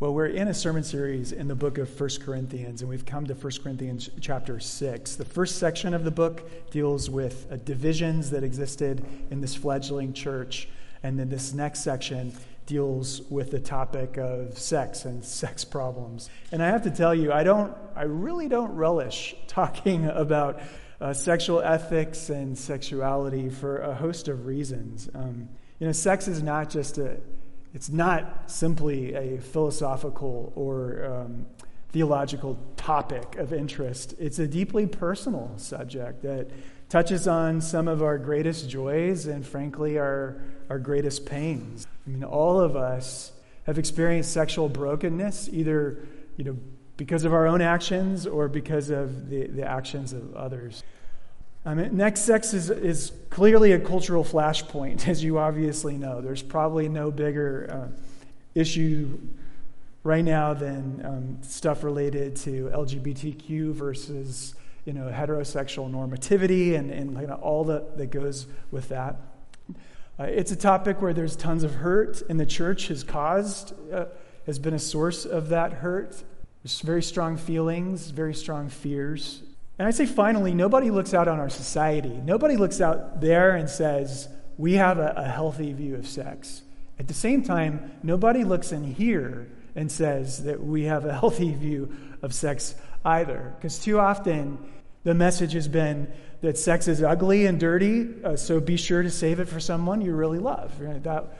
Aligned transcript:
Well, 0.00 0.14
we're 0.14 0.26
in 0.26 0.46
a 0.46 0.54
sermon 0.54 0.84
series 0.84 1.32
in 1.32 1.48
the 1.48 1.56
book 1.56 1.76
of 1.76 2.00
1 2.00 2.10
Corinthians, 2.24 2.82
and 2.82 2.88
we've 2.88 3.04
come 3.04 3.26
to 3.26 3.34
1 3.34 3.52
Corinthians 3.60 4.08
chapter 4.20 4.60
6. 4.60 5.16
The 5.16 5.24
first 5.24 5.58
section 5.58 5.92
of 5.92 6.04
the 6.04 6.12
book 6.12 6.70
deals 6.70 7.10
with 7.10 7.48
uh, 7.50 7.56
divisions 7.56 8.30
that 8.30 8.44
existed 8.44 9.04
in 9.32 9.40
this 9.40 9.56
fledgling 9.56 10.12
church, 10.12 10.68
and 11.02 11.18
then 11.18 11.28
this 11.28 11.52
next 11.52 11.80
section 11.80 12.32
deals 12.66 13.22
with 13.28 13.50
the 13.50 13.58
topic 13.58 14.18
of 14.18 14.56
sex 14.56 15.04
and 15.04 15.24
sex 15.24 15.64
problems. 15.64 16.30
And 16.52 16.62
I 16.62 16.68
have 16.68 16.84
to 16.84 16.92
tell 16.92 17.12
you, 17.12 17.32
I 17.32 17.42
don't, 17.42 17.76
I 17.96 18.04
really 18.04 18.48
don't 18.48 18.76
relish 18.76 19.34
talking 19.48 20.06
about 20.06 20.60
uh, 21.00 21.12
sexual 21.12 21.60
ethics 21.60 22.30
and 22.30 22.56
sexuality 22.56 23.48
for 23.48 23.78
a 23.78 23.96
host 23.96 24.28
of 24.28 24.46
reasons. 24.46 25.10
Um, 25.12 25.48
you 25.80 25.88
know, 25.88 25.92
sex 25.92 26.28
is 26.28 26.40
not 26.40 26.70
just 26.70 26.98
a 26.98 27.18
it's 27.74 27.88
not 27.90 28.50
simply 28.50 29.14
a 29.14 29.40
philosophical 29.40 30.52
or 30.56 31.04
um, 31.04 31.46
theological 31.90 32.58
topic 32.76 33.36
of 33.36 33.52
interest. 33.52 34.14
It's 34.18 34.38
a 34.38 34.46
deeply 34.46 34.86
personal 34.86 35.52
subject 35.56 36.22
that 36.22 36.50
touches 36.88 37.28
on 37.28 37.60
some 37.60 37.88
of 37.88 38.02
our 38.02 38.18
greatest 38.18 38.68
joys 38.68 39.26
and, 39.26 39.46
frankly, 39.46 39.98
our, 39.98 40.42
our 40.70 40.78
greatest 40.78 41.26
pains. 41.26 41.86
I 42.06 42.10
mean, 42.10 42.24
all 42.24 42.60
of 42.60 42.76
us 42.76 43.32
have 43.64 43.78
experienced 43.78 44.32
sexual 44.32 44.68
brokenness, 44.68 45.50
either 45.52 45.98
you 46.36 46.44
know, 46.44 46.56
because 46.96 47.24
of 47.24 47.34
our 47.34 47.46
own 47.46 47.60
actions 47.60 48.26
or 48.26 48.48
because 48.48 48.90
of 48.90 49.28
the, 49.28 49.46
the 49.46 49.66
actions 49.66 50.12
of 50.12 50.34
others. 50.34 50.82
Um, 51.64 51.96
next 51.96 52.20
sex 52.20 52.54
is, 52.54 52.70
is 52.70 53.12
clearly 53.30 53.72
a 53.72 53.78
cultural 53.78 54.24
flashpoint, 54.24 55.08
as 55.08 55.22
you 55.22 55.38
obviously 55.38 55.96
know. 55.96 56.20
There's 56.20 56.42
probably 56.42 56.88
no 56.88 57.10
bigger 57.10 57.68
uh, 57.70 58.00
issue 58.54 59.18
right 60.04 60.24
now 60.24 60.54
than 60.54 61.02
um, 61.04 61.38
stuff 61.42 61.84
related 61.84 62.36
to 62.36 62.70
LGBTQ 62.72 63.72
versus 63.72 64.54
you 64.84 64.94
know, 64.94 65.10
heterosexual 65.12 65.90
normativity 65.90 66.74
and, 66.74 66.90
and 66.90 67.20
you 67.20 67.26
know, 67.26 67.34
all 67.34 67.64
that, 67.64 67.98
that 67.98 68.06
goes 68.06 68.46
with 68.70 68.88
that. 68.88 69.16
Uh, 70.18 70.24
it's 70.24 70.50
a 70.50 70.56
topic 70.56 71.02
where 71.02 71.12
there's 71.12 71.36
tons 71.36 71.62
of 71.62 71.74
hurt, 71.74 72.22
and 72.30 72.40
the 72.40 72.46
church 72.46 72.88
has 72.88 73.04
caused, 73.04 73.74
uh, 73.92 74.06
has 74.46 74.58
been 74.58 74.74
a 74.74 74.78
source 74.78 75.26
of 75.26 75.50
that 75.50 75.74
hurt. 75.74 76.22
There's 76.62 76.80
very 76.80 77.02
strong 77.02 77.36
feelings, 77.36 78.10
very 78.10 78.34
strong 78.34 78.68
fears. 78.68 79.42
And 79.78 79.86
I 79.86 79.92
say 79.92 80.06
finally, 80.06 80.54
nobody 80.54 80.90
looks 80.90 81.14
out 81.14 81.28
on 81.28 81.38
our 81.38 81.48
society. 81.48 82.20
Nobody 82.24 82.56
looks 82.56 82.80
out 82.80 83.20
there 83.20 83.54
and 83.54 83.70
says, 83.70 84.28
we 84.56 84.74
have 84.74 84.98
a, 84.98 85.14
a 85.16 85.24
healthy 85.24 85.72
view 85.72 85.94
of 85.94 86.06
sex. 86.06 86.62
At 86.98 87.06
the 87.06 87.14
same 87.14 87.42
time, 87.42 87.92
nobody 88.02 88.42
looks 88.42 88.72
in 88.72 88.82
here 88.82 89.48
and 89.76 89.90
says 89.90 90.42
that 90.44 90.62
we 90.62 90.84
have 90.84 91.04
a 91.04 91.12
healthy 91.20 91.54
view 91.54 91.94
of 92.22 92.34
sex 92.34 92.74
either. 93.04 93.54
Because 93.56 93.78
too 93.78 94.00
often, 94.00 94.58
the 95.04 95.14
message 95.14 95.52
has 95.52 95.68
been 95.68 96.12
that 96.40 96.58
sex 96.58 96.88
is 96.88 97.02
ugly 97.02 97.46
and 97.46 97.58
dirty, 97.58 98.08
uh, 98.24 98.36
so 98.36 98.60
be 98.60 98.76
sure 98.76 99.02
to 99.02 99.10
save 99.10 99.40
it 99.40 99.48
for 99.48 99.60
someone 99.60 100.00
you 100.00 100.12
really 100.12 100.38
love. 100.40 100.72
Right? 100.80 101.02
That, 101.04 101.38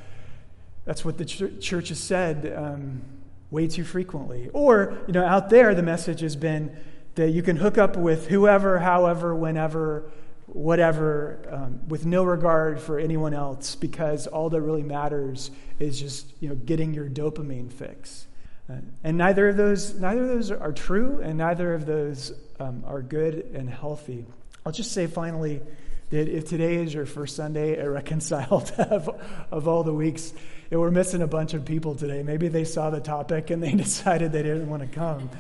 that's 0.85 1.05
what 1.05 1.19
the 1.19 1.25
ch- 1.25 1.61
church 1.61 1.89
has 1.89 1.99
said 1.99 2.53
um, 2.57 3.03
way 3.51 3.67
too 3.67 3.85
frequently. 3.85 4.49
Or, 4.53 4.97
you 5.09 5.13
know, 5.13 5.25
out 5.25 5.51
there, 5.51 5.75
the 5.75 5.83
message 5.83 6.21
has 6.21 6.37
been 6.37 6.77
that 7.19 7.31
you 7.31 7.43
can 7.43 7.57
hook 7.57 7.79
up 7.79 7.97
with 7.97 8.29
whoever, 8.29 8.79
however, 8.79 9.35
whenever, 9.35 10.09
whatever, 10.47 11.41
um, 11.51 11.89
with 11.89 12.07
no 12.07 12.23
regard 12.23 12.81
for 12.81 12.97
anyone 12.97 13.35
else, 13.35 13.75
because 13.75 14.29
all 14.29 14.49
that 14.51 14.61
really 14.61 14.85
matters 14.85 15.51
is 15.81 16.01
just 16.01 16.33
you 16.41 16.49
know 16.49 16.55
getting 16.55 16.95
your 16.95 17.09
dopamine 17.09 17.73
fix. 17.73 18.27
Uh, 18.71 18.77
and 19.03 19.19
neither 19.19 19.49
of 19.49 19.57
those, 19.57 19.99
neither 19.99 20.23
of 20.23 20.29
those 20.29 20.53
are 20.53 20.71
true, 20.71 21.21
and 21.21 21.39
neither 21.39 21.75
of 21.75 21.87
those 21.87 22.33
um, 22.61 22.85
are 22.87 23.03
good 23.03 23.35
and 23.53 23.69
healthy. 23.69 24.25
I'll 24.65 24.73
just 24.73 24.93
say 24.93 25.09
finally 25.09 25.61
that 26.11 26.29
if 26.29 26.45
today 26.49 26.77
is 26.77 26.95
your 26.95 27.07
first 27.07 27.35
Sunday 27.35 27.77
at 27.77 27.91
Reconciled 27.91 28.71
of, 28.79 29.11
of 29.51 29.67
all 29.67 29.83
the 29.83 29.93
weeks, 29.93 30.33
we're 30.71 30.93
missing 30.93 31.23
a 31.23 31.27
bunch 31.27 31.53
of 31.55 31.65
people 31.65 31.97
today. 31.97 32.23
Maybe 32.23 32.47
they 32.47 32.65
saw 32.65 32.91
the 32.91 33.01
topic 33.01 33.51
and 33.51 33.61
they 33.61 33.73
decided 33.87 34.31
they 34.31 34.45
didn't 34.45 34.71
want 34.71 34.83
to 34.83 34.89
come. 34.89 35.31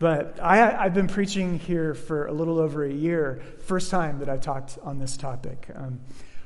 But 0.00 0.40
I, 0.40 0.84
have 0.84 0.94
been 0.94 1.08
preaching 1.08 1.58
here 1.58 1.92
for 1.92 2.26
a 2.26 2.32
little 2.32 2.58
over 2.58 2.82
a 2.82 2.90
year, 2.90 3.42
first 3.66 3.90
time 3.90 4.20
that 4.20 4.30
I've 4.30 4.40
talked 4.40 4.78
on 4.82 4.98
this 4.98 5.18
topic. 5.18 5.68
Um, 5.74 6.00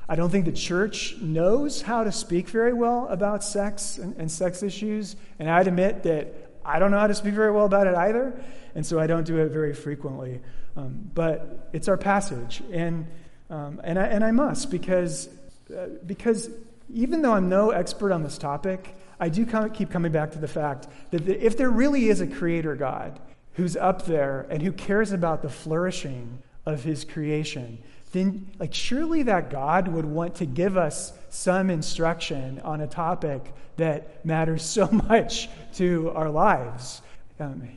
I 0.09 0.17
don't 0.17 0.29
think 0.29 0.45
the 0.45 0.51
church 0.51 1.15
knows 1.21 1.81
how 1.81 2.03
to 2.03 2.11
speak 2.11 2.49
very 2.49 2.73
well 2.73 3.07
about 3.07 3.45
sex 3.45 3.97
and, 3.97 4.17
and, 4.17 4.29
sex 4.29 4.65
issues, 4.65 5.15
and 5.39 5.49
I'd 5.49 5.69
admit 5.69 6.03
that 6.03 6.35
I 6.65 6.81
don't 6.81 6.91
know 6.91 6.99
how 6.99 7.07
to 7.07 7.15
speak 7.15 7.35
very 7.35 7.53
well 7.53 7.65
about 7.65 7.87
it 7.87 7.95
either, 7.95 8.35
and 8.75 8.85
so 8.85 8.99
I 8.99 9.07
don't 9.07 9.25
do 9.25 9.39
it 9.39 9.51
very 9.51 9.73
frequently. 9.73 10.41
Um, 10.77 11.09
but 11.15 11.71
it's 11.73 11.87
our 11.87 11.97
passage, 11.97 12.61
and, 12.73 13.07
um, 13.51 13.81
and, 13.85 14.01
I, 14.01 14.07
and 14.07 14.25
I 14.25 14.33
must, 14.33 14.69
because, 14.69 15.29
uh, 15.73 15.91
because 16.05 16.51
even 16.93 17.23
though 17.23 17.35
I'm 17.35 17.49
no 17.49 17.71
expert 17.71 18.11
on 18.11 18.25
this 18.25 18.37
topic, 18.37 18.97
I 19.21 19.29
do 19.29 19.47
keep 19.69 19.91
coming 19.91 20.11
back 20.11 20.33
to 20.33 20.39
the 20.39 20.49
fact 20.49 20.89
that 21.13 21.29
if 21.29 21.57
there 21.57 21.71
really 21.71 22.09
is 22.09 22.21
a 22.21 22.27
creator 22.27 22.75
God, 22.75 23.21
who's 23.55 23.77
up 23.77 24.07
there 24.07 24.47
and 24.51 24.63
who 24.63 24.73
cares 24.73 25.13
about 25.13 25.43
the 25.43 25.49
flourishing 25.49 26.43
of 26.67 26.85
his 26.85 27.05
creation, 27.05 27.79
then 28.13 28.51
like 28.59 28.73
surely 28.73 29.25
that 29.25 29.51
God 29.51 29.89
would 29.89 30.05
want 30.05 30.37
to 30.37 30.47
give 30.47 30.77
us 30.77 31.13
some 31.31 31.71
instruction 31.71 32.61
on 32.61 32.81
a 32.81 32.87
topic 32.87 33.53
that 33.77 34.25
matters 34.25 34.63
so 34.65 34.89
much 34.89 35.49
to 35.75 36.11
our 36.11 36.31
lives 36.31 37.03
um, 37.41 37.69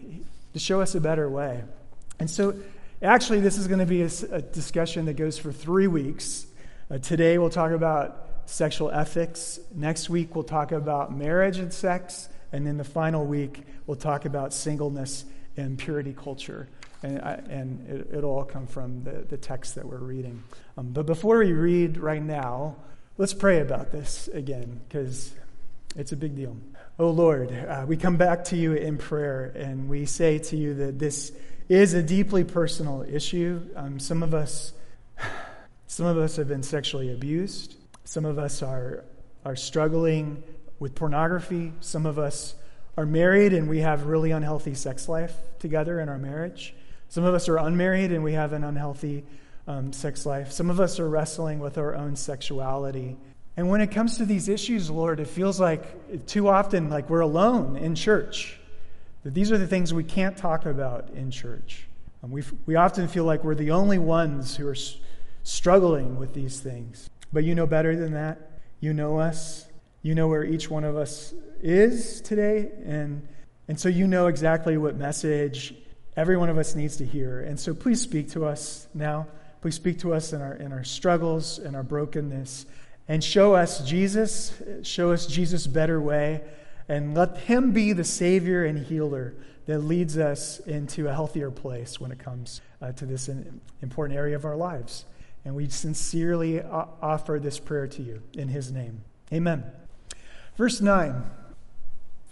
to 0.54 0.60
show 0.60 0.82
us 0.82 0.96
a 0.96 1.02
better 1.02 1.30
way. 1.30 1.64
And 2.20 2.30
so, 2.30 2.56
actually, 3.02 3.42
this 3.42 3.58
is 3.58 3.68
going 3.68 3.80
to 3.80 3.86
be 3.86 4.02
a, 4.02 4.10
a 4.32 4.42
discussion 4.42 5.06
that 5.06 5.16
goes 5.16 5.38
for 5.38 5.52
three 5.52 5.88
weeks. 5.88 6.48
Uh, 6.90 6.98
today, 6.98 7.38
we'll 7.38 7.50
talk 7.50 7.72
about 7.72 8.28
sexual 8.46 8.90
ethics. 8.92 9.60
Next 9.76 10.10
week, 10.10 10.34
we'll 10.34 10.44
talk 10.44 10.72
about 10.72 11.16
marriage 11.16 11.58
and 11.60 11.72
sex. 11.72 12.30
And 12.52 12.66
then 12.66 12.78
the 12.78 12.84
final 12.84 13.26
week, 13.26 13.64
we'll 13.86 13.98
talk 13.98 14.26
about 14.26 14.54
singleness 14.54 15.26
and 15.58 15.78
purity 15.78 16.14
culture. 16.14 16.68
And, 17.04 17.22
I, 17.22 17.34
and 17.50 18.08
it, 18.12 18.12
will 18.12 18.26
all 18.26 18.44
come 18.44 18.66
from 18.68 19.04
the, 19.04 19.26
the 19.28 19.38
text 19.38 19.76
that 19.76 19.86
we're 19.86 19.98
reading. 19.98 20.44
Um, 20.78 20.92
but 20.92 21.06
before 21.06 21.40
we 21.40 21.52
read 21.52 21.98
right 21.98 22.24
now, 22.24 22.78
let's 23.18 23.34
pray 23.34 23.60
about 23.60 23.92
this 23.92 24.28
again, 24.30 24.82
because 24.88 25.34
it's 25.96 26.12
a 26.12 26.16
big 26.18 26.36
deal. 26.36 26.58
Oh 27.00 27.10
Lord, 27.12 27.52
uh, 27.52 27.86
we 27.88 27.98
come 27.98 28.18
back 28.18 28.46
to 28.46 28.58
you 28.58 28.74
in 28.74 28.98
prayer 28.98 29.52
and 29.56 29.88
we 29.88 30.06
say 30.06 30.40
to 30.40 30.58
you 30.58 30.74
that 30.76 30.98
this 30.98 31.32
is 31.70 31.94
a 31.94 32.02
deeply 32.02 32.44
personal 32.44 33.04
issue. 33.08 33.62
Um, 33.76 34.00
some 34.00 34.24
of 34.24 34.34
us, 34.34 34.74
some 35.88 36.06
of 36.06 36.18
us 36.18 36.38
have 36.38 36.48
been 36.48 36.64
sexually 36.64 37.12
abused. 37.12 37.76
Some 38.04 38.26
of 38.26 38.40
us 38.40 38.64
are 38.64 39.04
are 39.46 39.56
struggling 39.56 40.44
with 40.80 40.96
pornography. 40.96 41.72
Some 41.80 42.06
of 42.06 42.20
us 42.20 42.56
are 42.98 43.06
married 43.06 43.54
and 43.54 43.70
we 43.70 43.80
have 43.80 44.08
really 44.08 44.32
unhealthy 44.32 44.74
sex 44.74 45.08
life 45.08 45.34
together 45.60 46.00
in 46.00 46.10
our 46.10 46.18
marriage. 46.18 46.74
Some 47.10 47.24
of 47.24 47.34
us 47.34 47.48
are 47.48 47.58
unmarried 47.58 48.12
and 48.12 48.24
we 48.24 48.34
have 48.34 48.54
an 48.54 48.64
unhealthy 48.64 49.24
um, 49.68 49.94
sex 49.94 50.26
life. 50.26 50.52
Some 50.52 50.70
of 50.70 50.80
us 50.80 51.00
are 51.00 51.08
wrestling 51.08 51.60
with 51.60 51.78
our 51.78 51.96
own 51.96 52.16
sexuality. 52.16 53.18
And 53.56 53.70
when 53.70 53.82
it 53.82 53.92
comes 53.92 54.18
to 54.18 54.26
these 54.26 54.50
issues, 54.50 54.90
Lord, 54.90 55.20
it 55.20 55.28
feels 55.28 55.60
like 55.60 56.26
too 56.26 56.48
often 56.48 56.90
like 56.90 57.10
we're 57.10 57.22
alone 57.22 57.76
in 57.76 57.96
church. 57.96 58.60
That 59.24 59.34
these 59.34 59.52
are 59.52 59.58
the 59.58 59.68
things 59.68 59.94
we 59.94 60.04
can't 60.04 60.38
talk 60.38 60.66
about 60.66 61.10
in 61.12 61.32
church. 61.32 61.88
And 62.22 62.32
we 62.32 62.44
we 62.66 62.76
often 62.76 63.08
feel 63.08 63.26
like 63.26 63.44
we're 63.44 63.56
the 63.56 63.72
only 63.72 63.98
ones 63.98 64.56
who 64.56 64.68
are 64.68 64.72
s- 64.72 64.98
struggling 65.44 66.18
with 66.18 66.34
these 66.34 66.60
things. 66.60 67.10
But 67.34 67.44
you 67.44 67.56
know 67.56 67.68
better 67.68 67.96
than 67.96 68.14
that. 68.14 68.52
You 68.80 68.94
know 68.94 69.20
us. 69.20 69.68
You 70.02 70.16
know 70.16 70.28
where 70.28 70.44
each 70.44 70.70
one 70.70 70.84
of 70.84 70.96
us 70.96 71.34
is 71.62 72.22
today. 72.22 72.72
And, 72.86 73.28
and 73.68 73.80
so 73.80 73.90
you 73.90 74.08
know 74.08 74.28
exactly 74.28 74.78
what 74.78 74.96
message 74.96 75.74
every 76.16 76.38
one 76.38 76.50
of 76.50 76.58
us 76.58 76.76
needs 76.76 76.98
to 76.98 77.06
hear. 77.06 77.42
And 77.42 77.60
so 77.60 77.74
please 77.74 78.02
speak 78.02 78.32
to 78.32 78.46
us 78.46 78.88
now. 78.94 79.28
Please 79.62 79.76
speak 79.76 80.00
to 80.00 80.14
us 80.14 80.34
in 80.34 80.42
our, 80.42 80.54
in 80.54 80.72
our 80.72 80.84
struggles 80.84 81.60
and 81.60 81.76
our 81.76 81.84
brokenness. 81.84 82.66
And 83.08 83.24
show 83.24 83.56
us 83.56 83.88
Jesus, 83.88 84.54
show 84.84 85.12
us 85.12 85.28
Jesus' 85.28 85.66
better 85.66 86.02
way, 86.02 86.42
and 86.90 87.16
let 87.16 87.38
Him 87.38 87.72
be 87.72 87.94
the 87.94 88.04
Savior 88.04 88.66
and 88.66 88.86
healer 88.86 89.34
that 89.66 89.80
leads 89.80 90.18
us 90.18 90.60
into 90.60 91.08
a 91.08 91.14
healthier 91.14 91.52
place 91.52 92.00
when 92.00 92.12
it 92.12 92.20
comes 92.20 92.62
uh, 92.82 92.92
to 92.94 93.06
this 93.06 93.30
important 93.82 94.18
area 94.18 94.36
of 94.36 94.46
our 94.46 94.56
lives. 94.56 95.06
And 95.46 95.56
we 95.56 95.70
sincerely 95.70 96.62
offer 96.62 97.40
this 97.40 97.60
prayer 97.60 97.88
to 97.88 98.02
you 98.02 98.22
in 98.34 98.50
His 98.50 98.72
name. 98.72 99.04
Amen. 99.32 99.64
Verse 100.58 100.82
9. 100.82 101.24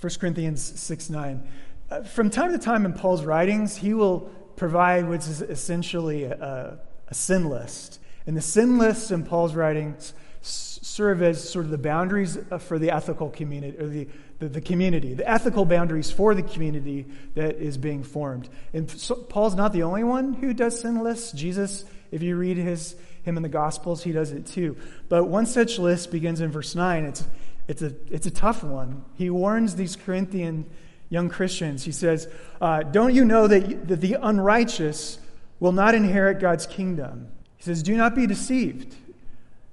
1 0.02 0.14
Corinthians 0.20 0.62
6 0.80 1.10
9. 1.10 1.48
Uh, 1.90 2.02
from 2.02 2.30
time 2.32 2.52
to 2.52 2.58
time 2.58 2.86
in 2.86 2.94
Paul's 2.94 3.24
writings, 3.24 3.78
he 3.78 3.94
will 3.94 4.22
provide 4.56 5.08
what's 5.08 5.28
essentially 5.42 6.24
a, 6.24 6.80
a 7.08 7.14
sin 7.14 7.50
list. 7.50 8.00
And 8.26 8.36
the 8.36 8.42
sin 8.42 8.80
lists 8.80 9.12
in 9.12 9.24
Paul's 9.24 9.54
writings 9.54 10.14
serve 10.42 11.22
as 11.22 11.48
sort 11.48 11.66
of 11.66 11.72
the 11.72 11.78
boundaries 11.78 12.38
for 12.60 12.80
the 12.80 12.92
ethical 12.92 13.30
community, 13.30 13.78
or 13.78 13.88
the, 13.88 14.08
the, 14.40 14.48
the, 14.48 14.62
community, 14.62 15.14
the 15.14 15.30
ethical 15.30 15.66
boundaries 15.66 16.12
for 16.12 16.34
the 16.34 16.44
community 16.44 17.06
that 17.36 17.56
is 17.58 17.78
being 17.78 18.04
formed. 18.04 18.50
And 18.74 18.90
so 18.90 19.16
Paul's 19.16 19.56
not 19.56 19.74
the 19.74 19.84
only 19.84 20.04
one 20.04 20.34
who 20.34 20.54
does 20.54 20.80
sin 20.80 21.04
lists. 21.04 21.32
Jesus, 21.32 21.86
if 22.12 22.24
you 22.24 22.36
read 22.36 22.58
his, 22.58 22.96
him 23.24 23.38
in 23.38 23.44
the 23.44 23.50
Gospels, 23.50 24.04
he 24.04 24.12
does 24.12 24.32
it 24.32 24.46
too. 24.46 24.78
But 25.10 25.26
one 25.26 25.46
such 25.46 25.80
list 25.80 26.12
begins 26.12 26.42
in 26.42 26.52
verse 26.52 26.76
9. 26.76 27.06
It's, 27.06 27.28
it's, 27.68 27.82
a, 27.82 27.94
it's 28.10 28.26
a 28.26 28.32
tough 28.32 28.64
one. 28.64 29.04
He 29.16 29.30
warns 29.30 29.76
these 29.76 29.96
Corinthian 29.96 30.66
young 31.10 31.30
Christians. 31.30 31.84
He 31.84 31.92
says, 31.92 32.28
uh, 32.62 32.84
Don't 32.84 33.14
you 33.14 33.26
know 33.26 33.48
that, 33.48 33.88
that 33.88 34.02
the 34.02 34.18
unrighteous 34.22 35.20
will 35.60 35.72
not 35.72 35.96
inherit 35.96 36.40
God's 36.40 36.68
kingdom? 36.68 37.30
He 37.58 37.64
says, 37.64 37.82
Do 37.82 37.96
not 37.96 38.16
be 38.16 38.28
deceived. 38.28 38.96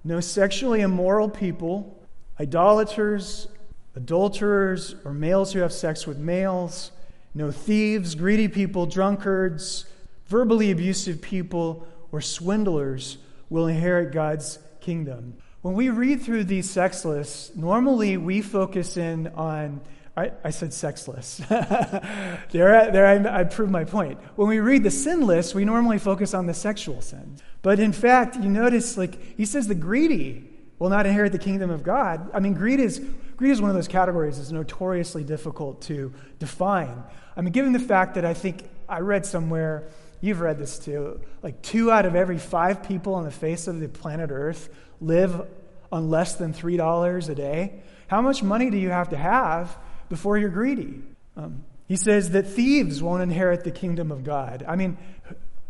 No 0.05 0.21
sexually 0.21 0.81
immoral 0.81 1.29
people, 1.29 2.03
idolaters, 2.41 3.49
adulterers, 3.95 4.97
or 5.05 5.13
males 5.13 5.53
who 5.53 5.61
have 5.61 5.73
sex 5.73 6.07
with 6.07 6.19
males, 6.19 6.91
no 7.35 7.51
thieves, 7.51 8.15
greedy 8.15 8.49
people, 8.49 8.87
drunkards, 8.87 9.87
verbally 10.27 10.71
abusive 10.71 11.23
people, 11.23 11.87
or 12.11 12.21
swindlers 12.21 13.19
will 13.49 13.67
inherit 13.67 14.13
God's 14.13 14.59
kingdom. 14.81 15.35
When 15.63 15.75
we 15.75 15.91
read 15.91 16.23
through 16.23 16.45
these 16.45 16.69
sex 16.69 17.05
lists, 17.05 17.55
normally 17.55 18.17
we 18.17 18.43
focus 18.43 18.97
in 18.97 19.29
on 19.29 19.81
I, 20.15 20.33
I 20.45 20.51
said 20.51 20.75
sexless. 20.75 21.39
there, 21.49 22.91
there 22.91 23.07
I, 23.07 23.41
I 23.41 23.45
proved 23.45 23.73
my 23.73 23.85
point. 23.85 24.19
When 24.37 24.49
we 24.49 24.59
read 24.59 24.83
the 24.83 24.91
sin 24.91 25.27
list, 25.27 25.55
we 25.55 25.65
normally 25.65 25.99
focus 25.99 26.35
on 26.35 26.47
the 26.47 26.53
sexual 26.53 27.01
sins. 27.01 27.41
But 27.63 27.81
in 27.81 27.93
fact, 27.93 28.37
you 28.37 28.51
notice, 28.51 28.99
like, 28.99 29.37
he 29.39 29.47
says 29.47 29.69
the 29.69 29.75
greedy 29.75 30.51
will 30.79 30.91
not 30.91 31.07
inherit 31.07 31.33
the 31.33 31.39
kingdom 31.39 31.71
of 31.71 31.83
God. 31.83 32.31
I 32.35 32.41
mean, 32.41 32.53
greed 32.53 32.79
is, 32.79 32.99
greed 33.37 33.53
is 33.53 33.63
one 33.63 33.71
of 33.71 33.77
those 33.77 33.89
categories 33.89 34.37
that's 34.37 34.51
notoriously 34.51 35.25
difficult 35.25 35.81
to 35.83 36.13
define. 36.39 37.05
I 37.35 37.41
mean, 37.41 37.53
given 37.53 37.73
the 37.73 37.79
fact 37.79 38.17
that 38.17 38.27
I 38.27 38.35
think 38.35 38.69
I 38.89 38.99
read 38.99 39.25
somewhere, 39.25 39.89
you've 40.21 40.41
read 40.41 40.59
this 40.59 40.79
too, 40.79 41.23
like 41.43 41.63
two 41.63 41.91
out 41.91 42.05
of 42.05 42.15
every 42.17 42.39
five 42.39 42.83
people 42.83 43.15
on 43.15 43.25
the 43.25 43.31
face 43.31 43.67
of 43.67 43.81
the 43.81 43.89
planet 43.89 44.31
Earth 44.31 44.69
live 45.03 45.47
on 45.91 46.09
less 46.09 46.37
than 46.37 46.55
$3 46.55 47.29
a 47.29 47.35
day. 47.35 47.83
How 48.07 48.21
much 48.21 48.43
money 48.43 48.71
do 48.71 48.79
you 48.79 48.91
have 48.91 49.11
to 49.11 49.17
have 49.17 49.77
before 50.13 50.37
you're 50.37 50.51
greedy. 50.51 51.01
Um, 51.39 51.65
he 51.89 51.97
says 51.97 52.33
that 52.33 52.47
thieves 52.47 53.03
won't 53.03 53.23
inherit 53.23 53.65
the 53.65 53.71
kingdom 53.71 54.13
of 54.13 54.25
God. 54.25 54.63
I 54.69 54.77
mean, 54.77 54.99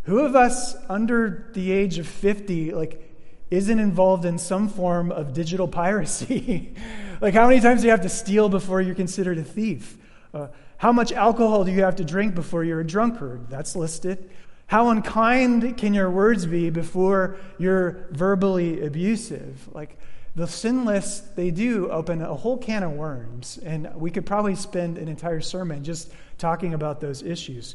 who 0.02 0.18
of 0.18 0.34
us 0.34 0.74
under 0.88 1.48
the 1.54 1.70
age 1.70 1.98
of 1.98 2.08
50, 2.08 2.72
like, 2.72 3.08
isn't 3.52 3.78
involved 3.78 4.24
in 4.24 4.38
some 4.38 4.68
form 4.68 5.12
of 5.12 5.32
digital 5.32 5.68
piracy? 5.68 6.74
like, 7.20 7.34
how 7.34 7.46
many 7.46 7.60
times 7.60 7.82
do 7.82 7.86
you 7.86 7.92
have 7.92 8.02
to 8.02 8.08
steal 8.08 8.48
before 8.48 8.80
you're 8.80 8.96
considered 8.96 9.38
a 9.38 9.44
thief? 9.44 9.96
Uh, 10.34 10.48
how 10.76 10.90
much 10.90 11.12
alcohol 11.12 11.62
do 11.62 11.70
you 11.70 11.84
have 11.84 11.94
to 11.96 12.04
drink 12.04 12.34
before 12.34 12.64
you're 12.64 12.80
a 12.80 12.86
drunkard? 12.86 13.48
That's 13.48 13.76
listed. 13.76 14.28
How 14.72 14.88
unkind 14.88 15.76
can 15.76 15.92
your 15.92 16.08
words 16.08 16.46
be 16.46 16.70
before 16.70 17.36
you're 17.58 18.06
verbally 18.10 18.86
abusive? 18.86 19.68
Like, 19.74 19.98
the 20.34 20.46
sin 20.46 20.86
lists, 20.86 21.20
they 21.36 21.50
do 21.50 21.90
open 21.90 22.22
a 22.22 22.34
whole 22.34 22.56
can 22.56 22.82
of 22.82 22.92
worms. 22.92 23.58
And 23.62 23.94
we 23.94 24.10
could 24.10 24.24
probably 24.24 24.54
spend 24.54 24.96
an 24.96 25.08
entire 25.08 25.42
sermon 25.42 25.84
just 25.84 26.10
talking 26.38 26.72
about 26.72 27.02
those 27.02 27.22
issues. 27.22 27.74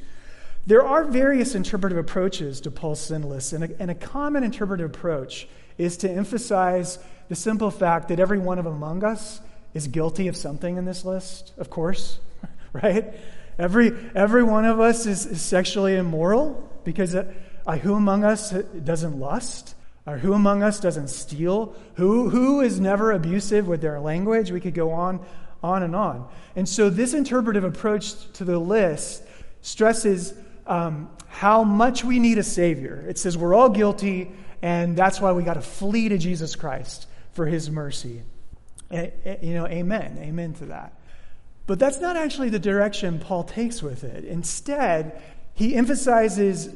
There 0.66 0.84
are 0.84 1.04
various 1.04 1.54
interpretive 1.54 2.00
approaches 2.00 2.62
to 2.62 2.72
Paul's 2.72 3.00
sin 3.00 3.22
lists, 3.30 3.54
and 3.54 3.66
a, 3.66 3.70
and 3.80 3.92
a 3.92 3.96
common 3.96 4.44
interpretive 4.44 4.90
approach 4.90 5.48
is 5.78 5.98
to 5.98 6.10
emphasize 6.10 6.98
the 7.30 7.36
simple 7.36 7.70
fact 7.70 8.08
that 8.08 8.20
every 8.20 8.40
one 8.40 8.58
of 8.58 8.66
among 8.66 9.04
us 9.04 9.40
is 9.76 9.88
guilty 9.88 10.30
of 10.30 10.36
something 10.36 10.78
in 10.78 10.86
this 10.86 11.06
list, 11.06 11.54
of 11.60 11.70
course, 11.70 12.18
right? 12.74 13.14
Every, 13.60 13.92
every 14.16 14.42
one 14.42 14.66
of 14.66 14.80
us 14.80 15.06
is, 15.06 15.28
is 15.28 15.44
sexually 15.44 15.96
immoral 15.96 16.67
because 16.88 17.14
uh, 17.16 17.26
who 17.84 17.96
among 17.96 18.24
us 18.24 18.52
doesn't 18.52 19.20
lust? 19.20 19.76
Or 20.06 20.18
who 20.18 20.32
among 20.32 20.64
us 20.64 20.80
doesn't 20.80 21.10
steal? 21.10 21.76
Who, 21.96 22.30
who 22.30 22.62
is 22.62 22.80
never 22.80 23.12
abusive 23.12 23.68
with 23.68 23.82
their 23.82 24.00
language? 24.00 24.52
We 24.52 24.62
could 24.62 24.74
go 24.74 24.92
on, 24.92 25.20
on 25.62 25.84
and 25.84 25.94
on. 25.94 26.30
And 26.56 26.68
so, 26.68 26.90
this 26.90 27.14
interpretive 27.14 27.66
approach 27.66 28.32
to 28.34 28.46
the 28.46 28.58
list 28.58 29.22
stresses 29.60 30.34
um, 30.66 31.10
how 31.28 31.66
much 31.66 32.06
we 32.06 32.20
need 32.20 32.38
a 32.38 32.44
Savior. 32.44 33.06
It 33.10 33.18
says 33.18 33.38
we're 33.38 33.54
all 33.54 33.70
guilty, 33.70 34.32
and 34.62 34.96
that's 34.96 35.20
why 35.20 35.34
we 35.34 35.44
got 35.44 35.56
to 35.56 35.62
flee 35.62 36.08
to 36.08 36.18
Jesus 36.18 36.56
Christ 36.56 37.06
for 37.34 37.46
His 37.46 37.70
mercy. 37.70 38.24
And, 38.90 39.12
you 39.42 39.56
know, 39.56 39.68
amen. 39.68 40.20
Amen 40.22 40.54
to 40.54 40.68
that. 40.68 40.94
But 41.66 41.80
that's 41.80 42.00
not 42.00 42.16
actually 42.16 42.48
the 42.48 42.60
direction 42.60 43.20
Paul 43.20 43.44
takes 43.44 43.84
with 43.84 44.06
it. 44.06 44.24
Instead, 44.24 45.22
he 45.58 45.74
emphasizes 45.74 46.70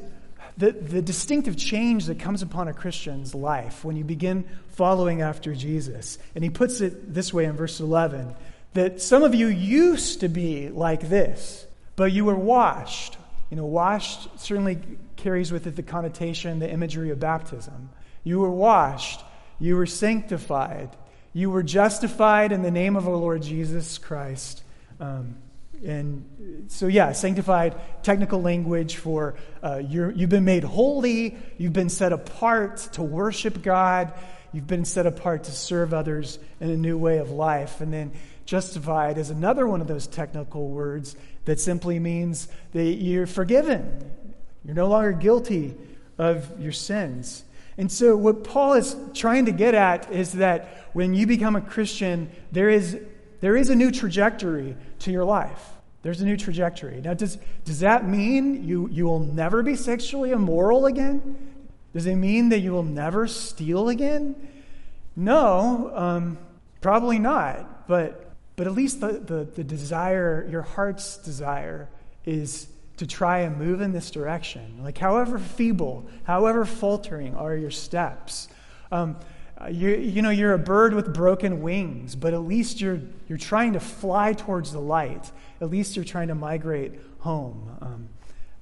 the, 0.58 0.72
the 0.72 1.00
distinctive 1.00 1.56
change 1.56 2.06
that 2.06 2.18
comes 2.18 2.42
upon 2.42 2.66
a 2.66 2.72
Christian's 2.72 3.32
life 3.32 3.84
when 3.84 3.96
you 3.96 4.02
begin 4.02 4.44
following 4.70 5.22
after 5.22 5.54
Jesus. 5.54 6.18
And 6.34 6.42
he 6.42 6.50
puts 6.50 6.80
it 6.80 7.14
this 7.14 7.32
way 7.32 7.44
in 7.44 7.52
verse 7.52 7.78
11 7.78 8.34
that 8.74 9.00
some 9.00 9.22
of 9.22 9.36
you 9.36 9.46
used 9.46 10.18
to 10.20 10.28
be 10.28 10.68
like 10.68 11.08
this, 11.08 11.64
but 11.94 12.10
you 12.10 12.24
were 12.24 12.34
washed. 12.34 13.18
You 13.50 13.56
know, 13.56 13.66
washed 13.66 14.40
certainly 14.40 14.80
carries 15.14 15.52
with 15.52 15.68
it 15.68 15.76
the 15.76 15.84
connotation, 15.84 16.58
the 16.58 16.68
imagery 16.68 17.10
of 17.10 17.20
baptism. 17.20 17.90
You 18.24 18.40
were 18.40 18.50
washed, 18.50 19.20
you 19.60 19.76
were 19.76 19.86
sanctified, 19.86 20.90
you 21.32 21.50
were 21.50 21.62
justified 21.62 22.50
in 22.50 22.62
the 22.62 22.70
name 22.72 22.96
of 22.96 23.06
our 23.06 23.14
Lord 23.14 23.42
Jesus 23.42 23.96
Christ. 23.96 24.64
Um, 24.98 25.36
and 25.84 26.64
so, 26.68 26.86
yeah, 26.86 27.12
sanctified, 27.12 27.74
technical 28.02 28.40
language 28.40 28.96
for 28.96 29.34
uh, 29.62 29.76
you 29.76 30.02
have 30.02 30.28
been 30.28 30.44
made 30.44 30.64
holy, 30.64 31.36
you've 31.58 31.72
been 31.72 31.88
set 31.88 32.12
apart 32.12 32.76
to 32.92 33.02
worship 33.02 33.62
God, 33.62 34.12
you've 34.52 34.66
been 34.66 34.84
set 34.84 35.06
apart 35.06 35.44
to 35.44 35.52
serve 35.52 35.92
others 35.92 36.38
in 36.60 36.70
a 36.70 36.76
new 36.76 36.96
way 36.96 37.18
of 37.18 37.30
life. 37.30 37.80
And 37.80 37.92
then 37.92 38.12
justified 38.44 39.18
is 39.18 39.30
another 39.30 39.66
one 39.66 39.80
of 39.80 39.88
those 39.88 40.06
technical 40.06 40.68
words 40.68 41.16
that 41.44 41.58
simply 41.58 41.98
means 41.98 42.48
that 42.72 42.84
you're 42.84 43.26
forgiven, 43.26 44.10
you're 44.64 44.74
no 44.74 44.86
longer 44.86 45.12
guilty 45.12 45.74
of 46.18 46.60
your 46.60 46.72
sins. 46.72 47.44
And 47.78 47.90
so, 47.90 48.16
what 48.16 48.44
Paul 48.44 48.74
is 48.74 48.94
trying 49.14 49.46
to 49.46 49.52
get 49.52 49.74
at 49.74 50.12
is 50.12 50.32
that 50.32 50.88
when 50.92 51.14
you 51.14 51.26
become 51.26 51.56
a 51.56 51.60
Christian, 51.60 52.30
there 52.52 52.68
is, 52.68 53.00
there 53.42 53.56
is 53.56 53.70
a 53.70 53.74
new 53.74 53.90
trajectory 53.90 54.76
to 55.00 55.10
your 55.10 55.24
life. 55.24 55.68
There's 56.02 56.20
a 56.20 56.24
new 56.24 56.36
trajectory. 56.36 57.00
Now, 57.00 57.14
does, 57.14 57.38
does 57.64 57.80
that 57.80 58.08
mean 58.08 58.66
you, 58.66 58.88
you 58.88 59.04
will 59.04 59.18
never 59.18 59.64
be 59.64 59.74
sexually 59.74 60.30
immoral 60.30 60.86
again? 60.86 61.36
Does 61.92 62.06
it 62.06 62.14
mean 62.14 62.50
that 62.50 62.60
you 62.60 62.70
will 62.70 62.84
never 62.84 63.26
steal 63.26 63.88
again? 63.88 64.36
No, 65.16 65.90
um, 65.92 66.38
probably 66.80 67.18
not. 67.18 67.88
But, 67.88 68.32
but 68.54 68.68
at 68.68 68.74
least 68.74 69.00
the, 69.00 69.12
the, 69.12 69.44
the 69.44 69.64
desire, 69.64 70.46
your 70.48 70.62
heart's 70.62 71.16
desire, 71.16 71.88
is 72.24 72.68
to 72.98 73.08
try 73.08 73.40
and 73.40 73.58
move 73.58 73.80
in 73.80 73.90
this 73.90 74.12
direction. 74.12 74.78
Like, 74.84 74.98
however 74.98 75.40
feeble, 75.40 76.06
however 76.22 76.64
faltering 76.64 77.34
are 77.34 77.56
your 77.56 77.72
steps. 77.72 78.46
Um, 78.92 79.16
you, 79.70 79.90
you 79.90 80.22
know, 80.22 80.30
you're 80.30 80.54
a 80.54 80.58
bird 80.58 80.94
with 80.94 81.12
broken 81.14 81.62
wings, 81.62 82.16
but 82.16 82.34
at 82.34 82.40
least 82.40 82.80
you're, 82.80 83.00
you're 83.28 83.38
trying 83.38 83.74
to 83.74 83.80
fly 83.80 84.32
towards 84.32 84.72
the 84.72 84.80
light 84.80 85.30
at 85.62 85.70
least 85.70 85.94
you're 85.94 86.04
trying 86.04 86.28
to 86.28 86.34
migrate 86.34 86.92
home. 87.20 87.76
Um, 87.80 88.08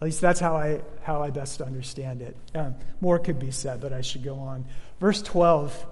at 0.00 0.04
least 0.04 0.20
that's 0.20 0.38
how 0.38 0.54
I, 0.54 0.82
how 1.02 1.22
I 1.22 1.30
best 1.30 1.62
understand 1.62 2.20
it. 2.20 2.36
Um, 2.54 2.74
more 3.00 3.18
could 3.18 3.38
be 3.38 3.50
said, 3.50 3.80
but 3.80 3.92
I 3.92 4.02
should 4.02 4.22
go 4.22 4.34
on. 4.36 4.66
Verse 5.00 5.22
12. 5.22 5.86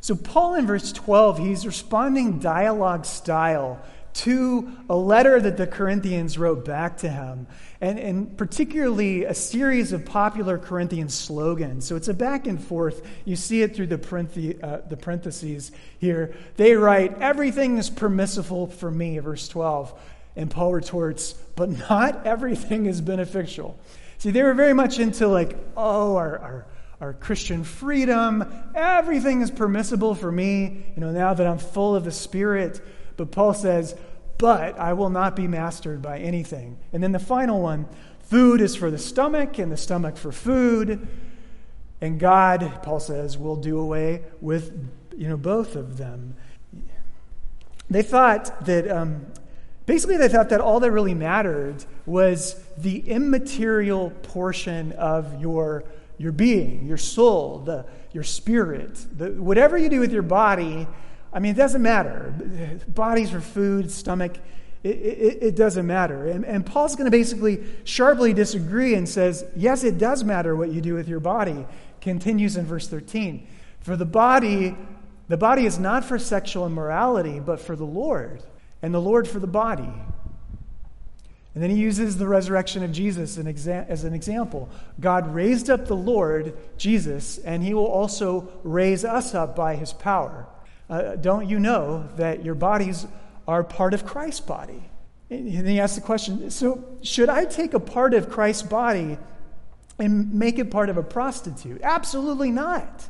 So, 0.00 0.14
Paul 0.14 0.54
in 0.54 0.66
verse 0.66 0.92
12, 0.92 1.38
he's 1.38 1.66
responding 1.66 2.38
dialogue 2.38 3.04
style 3.04 3.82
to 4.14 4.70
a 4.88 4.96
letter 4.96 5.40
that 5.40 5.56
the 5.56 5.66
Corinthians 5.66 6.38
wrote 6.38 6.64
back 6.64 6.98
to 6.98 7.08
him, 7.08 7.48
and, 7.80 7.98
and 7.98 8.36
particularly 8.36 9.24
a 9.24 9.34
series 9.34 9.92
of 9.92 10.04
popular 10.04 10.58
Corinthian 10.58 11.08
slogans. 11.08 11.86
So 11.86 11.96
it's 11.96 12.08
a 12.08 12.14
back 12.14 12.46
and 12.46 12.62
forth. 12.62 13.06
You 13.24 13.36
see 13.36 13.62
it 13.62 13.74
through 13.74 13.88
the, 13.88 14.58
uh, 14.62 14.78
the 14.88 14.96
parentheses 14.96 15.72
here. 15.98 16.34
They 16.56 16.74
write, 16.74 17.20
Everything 17.20 17.78
is 17.78 17.90
permissible 17.90 18.68
for 18.68 18.90
me, 18.90 19.18
verse 19.18 19.48
12. 19.48 19.92
And 20.36 20.50
Paul 20.50 20.72
retorts, 20.72 21.32
But 21.32 21.70
not 21.90 22.26
everything 22.26 22.86
is 22.86 23.00
beneficial. 23.00 23.78
See, 24.18 24.30
they 24.30 24.42
were 24.42 24.54
very 24.54 24.72
much 24.72 24.98
into, 24.98 25.28
like, 25.28 25.56
oh, 25.76 26.16
our, 26.16 26.38
our 26.38 26.66
our 27.00 27.12
Christian 27.12 27.64
freedom. 27.64 28.44
Everything 28.74 29.42
is 29.42 29.50
permissible 29.50 30.14
for 30.14 30.30
me, 30.32 30.84
you 30.94 31.00
know, 31.00 31.10
now 31.10 31.34
that 31.34 31.46
I'm 31.46 31.58
full 31.58 31.94
of 31.94 32.04
the 32.04 32.12
Spirit. 32.12 32.80
But 33.16 33.30
Paul 33.30 33.54
says, 33.54 33.94
but 34.38 34.78
I 34.78 34.92
will 34.92 35.10
not 35.10 35.36
be 35.36 35.46
mastered 35.46 36.02
by 36.02 36.18
anything. 36.18 36.78
And 36.92 37.02
then 37.02 37.12
the 37.12 37.18
final 37.18 37.60
one 37.60 37.86
food 38.20 38.60
is 38.60 38.74
for 38.74 38.90
the 38.90 38.98
stomach, 38.98 39.58
and 39.58 39.70
the 39.70 39.76
stomach 39.76 40.16
for 40.16 40.32
food. 40.32 41.06
And 42.00 42.18
God, 42.18 42.80
Paul 42.82 43.00
says, 43.00 43.38
will 43.38 43.56
do 43.56 43.78
away 43.78 44.22
with 44.40 44.90
you 45.16 45.28
know, 45.28 45.36
both 45.36 45.76
of 45.76 45.96
them. 45.96 46.36
They 47.88 48.02
thought 48.02 48.66
that, 48.66 48.88
um, 48.90 49.26
basically, 49.86 50.16
they 50.16 50.28
thought 50.28 50.50
that 50.50 50.60
all 50.60 50.80
that 50.80 50.90
really 50.90 51.14
mattered 51.14 51.84
was 52.04 52.60
the 52.76 52.98
immaterial 52.98 54.10
portion 54.10 54.92
of 54.92 55.40
your, 55.40 55.84
your 56.18 56.32
being, 56.32 56.86
your 56.86 56.98
soul, 56.98 57.60
the, 57.60 57.86
your 58.12 58.24
spirit. 58.24 59.06
The, 59.16 59.30
whatever 59.30 59.78
you 59.78 59.88
do 59.88 60.00
with 60.00 60.12
your 60.12 60.22
body, 60.22 60.88
I 61.32 61.38
mean, 61.38 61.52
it 61.52 61.58
doesn't 61.58 61.82
matter. 61.82 62.34
Bodies 62.88 63.30
for 63.30 63.40
food, 63.40 63.90
stomach, 63.90 64.38
it, 64.82 64.88
it, 64.88 65.42
it 65.42 65.56
doesn't 65.56 65.86
matter. 65.86 66.28
And, 66.28 66.44
and 66.44 66.64
Paul's 66.64 66.96
going 66.96 67.06
to 67.06 67.10
basically 67.10 67.62
sharply 67.84 68.32
disagree 68.32 68.94
and 68.94 69.08
says, 69.08 69.44
yes, 69.56 69.84
it 69.84 69.98
does 69.98 70.24
matter 70.24 70.54
what 70.54 70.70
you 70.70 70.80
do 70.80 70.94
with 70.94 71.08
your 71.08 71.20
body. 71.20 71.66
Continues 72.00 72.56
in 72.56 72.64
verse 72.64 72.88
13. 72.88 73.46
For 73.80 73.96
the 73.96 74.04
body 74.04 74.76
the 75.28 75.36
body 75.36 75.66
is 75.66 75.78
not 75.78 76.04
for 76.04 76.18
sexual 76.18 76.66
immorality, 76.66 77.40
but 77.40 77.60
for 77.60 77.74
the 77.74 77.84
Lord, 77.84 78.42
and 78.80 78.94
the 78.94 79.00
Lord 79.00 79.26
for 79.26 79.40
the 79.40 79.46
body. 79.46 79.90
And 81.54 81.62
then 81.62 81.70
he 81.70 81.76
uses 81.76 82.18
the 82.18 82.28
resurrection 82.28 82.82
of 82.82 82.92
Jesus 82.92 83.38
as 83.38 84.04
an 84.04 84.14
example. 84.14 84.68
God 85.00 85.34
raised 85.34 85.70
up 85.70 85.86
the 85.86 85.96
Lord, 85.96 86.56
Jesus, 86.76 87.38
and 87.38 87.62
he 87.62 87.72
will 87.72 87.86
also 87.86 88.52
raise 88.62 89.04
us 89.04 89.34
up 89.34 89.56
by 89.56 89.74
his 89.74 89.92
power. 89.92 90.46
Uh, 90.88 91.16
don't 91.16 91.48
you 91.48 91.58
know 91.58 92.08
that 92.16 92.44
your 92.44 92.54
bodies 92.54 93.06
are 93.48 93.64
part 93.64 93.94
of 93.94 94.06
Christ's 94.06 94.40
body? 94.40 94.82
And 95.28 95.48
he 95.48 95.80
asks 95.80 95.96
the 95.96 96.02
question 96.02 96.50
so, 96.50 96.84
should 97.02 97.28
I 97.28 97.44
take 97.44 97.74
a 97.74 97.80
part 97.80 98.14
of 98.14 98.30
Christ's 98.30 98.62
body 98.62 99.18
and 99.98 100.34
make 100.34 100.58
it 100.58 100.70
part 100.70 100.88
of 100.88 100.96
a 100.96 101.02
prostitute? 101.02 101.80
Absolutely 101.82 102.50
not. 102.50 103.08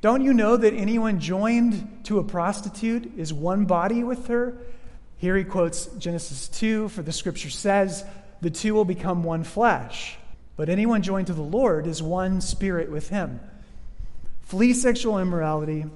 Don't 0.00 0.22
you 0.22 0.34
know 0.34 0.56
that 0.56 0.74
anyone 0.74 1.20
joined 1.20 2.04
to 2.04 2.18
a 2.18 2.24
prostitute 2.24 3.12
is 3.16 3.32
one 3.32 3.66
body 3.66 4.02
with 4.02 4.26
her? 4.26 4.58
Here 5.18 5.36
he 5.36 5.44
quotes 5.44 5.86
Genesis 5.86 6.48
2 6.48 6.88
For 6.88 7.02
the 7.02 7.12
scripture 7.12 7.50
says, 7.50 8.04
the 8.42 8.50
two 8.50 8.74
will 8.74 8.84
become 8.84 9.22
one 9.22 9.44
flesh. 9.44 10.18
But 10.56 10.68
anyone 10.68 11.02
joined 11.02 11.28
to 11.28 11.32
the 11.32 11.42
Lord 11.42 11.86
is 11.86 12.02
one 12.02 12.40
spirit 12.40 12.90
with 12.90 13.08
him. 13.08 13.40
Flee 14.42 14.74
sexual 14.74 15.18
immorality. 15.18 15.86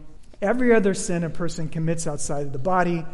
Every 0.42 0.74
other 0.74 0.94
sin 0.94 1.24
a 1.24 1.30
person 1.30 1.68
commits 1.68 2.06
outside 2.06 2.46
of 2.46 2.52
the 2.52 2.58
body, 2.58 3.04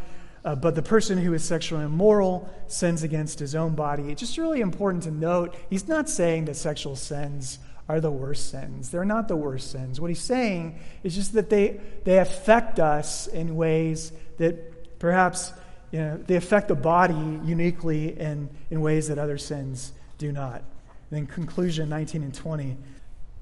uh, 0.44 0.56
but 0.56 0.74
the 0.74 0.82
person 0.82 1.18
who 1.18 1.34
is 1.34 1.44
sexually 1.44 1.84
immoral 1.84 2.52
sins 2.66 3.02
against 3.02 3.38
his 3.38 3.54
own 3.54 3.74
body. 3.74 4.10
It's 4.10 4.20
just 4.20 4.38
really 4.38 4.60
important 4.60 5.04
to 5.04 5.10
note 5.10 5.54
he's 5.70 5.86
not 5.86 6.08
saying 6.08 6.46
that 6.46 6.56
sexual 6.56 6.96
sins 6.96 7.58
are 7.88 8.00
the 8.00 8.10
worst 8.10 8.50
sins. 8.50 8.90
They're 8.90 9.04
not 9.04 9.28
the 9.28 9.36
worst 9.36 9.70
sins. 9.70 10.00
What 10.00 10.08
he's 10.08 10.20
saying 10.20 10.78
is 11.02 11.14
just 11.14 11.34
that 11.34 11.50
they, 11.50 11.80
they 12.04 12.18
affect 12.18 12.80
us 12.80 13.26
in 13.26 13.54
ways 13.56 14.12
that 14.38 14.98
perhaps 14.98 15.52
you 15.90 15.98
know, 15.98 16.16
they 16.26 16.36
affect 16.36 16.68
the 16.68 16.74
body 16.74 17.40
uniquely 17.44 18.18
in, 18.18 18.48
in 18.70 18.80
ways 18.80 19.08
that 19.08 19.18
other 19.18 19.38
sins 19.38 19.92
do 20.18 20.32
not. 20.32 20.62
And 21.10 21.10
then 21.10 21.26
conclusion 21.26 21.88
19 21.88 22.22
and 22.22 22.34
20. 22.34 22.76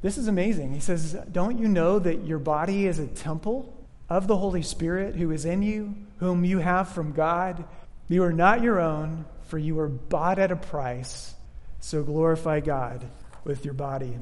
This 0.02 0.16
is 0.16 0.28
amazing. 0.28 0.72
He 0.72 0.80
says, 0.80 1.12
Don't 1.30 1.58
you 1.58 1.68
know 1.68 1.98
that 1.98 2.24
your 2.24 2.38
body 2.38 2.86
is 2.86 2.98
a 2.98 3.06
temple 3.06 3.74
of 4.08 4.26
the 4.26 4.36
Holy 4.36 4.62
Spirit 4.62 5.14
who 5.14 5.30
is 5.30 5.44
in 5.44 5.62
you, 5.62 5.94
whom 6.18 6.44
you 6.44 6.58
have 6.58 6.88
from 6.88 7.12
God? 7.12 7.64
You 8.08 8.24
are 8.24 8.32
not 8.32 8.62
your 8.62 8.80
own, 8.80 9.24
for 9.46 9.58
you 9.58 9.74
were 9.74 9.88
bought 9.88 10.38
at 10.38 10.50
a 10.50 10.56
price. 10.56 11.34
So 11.80 12.02
glorify 12.02 12.60
God 12.60 13.04
with 13.44 13.64
your 13.64 13.74
body. 13.74 14.18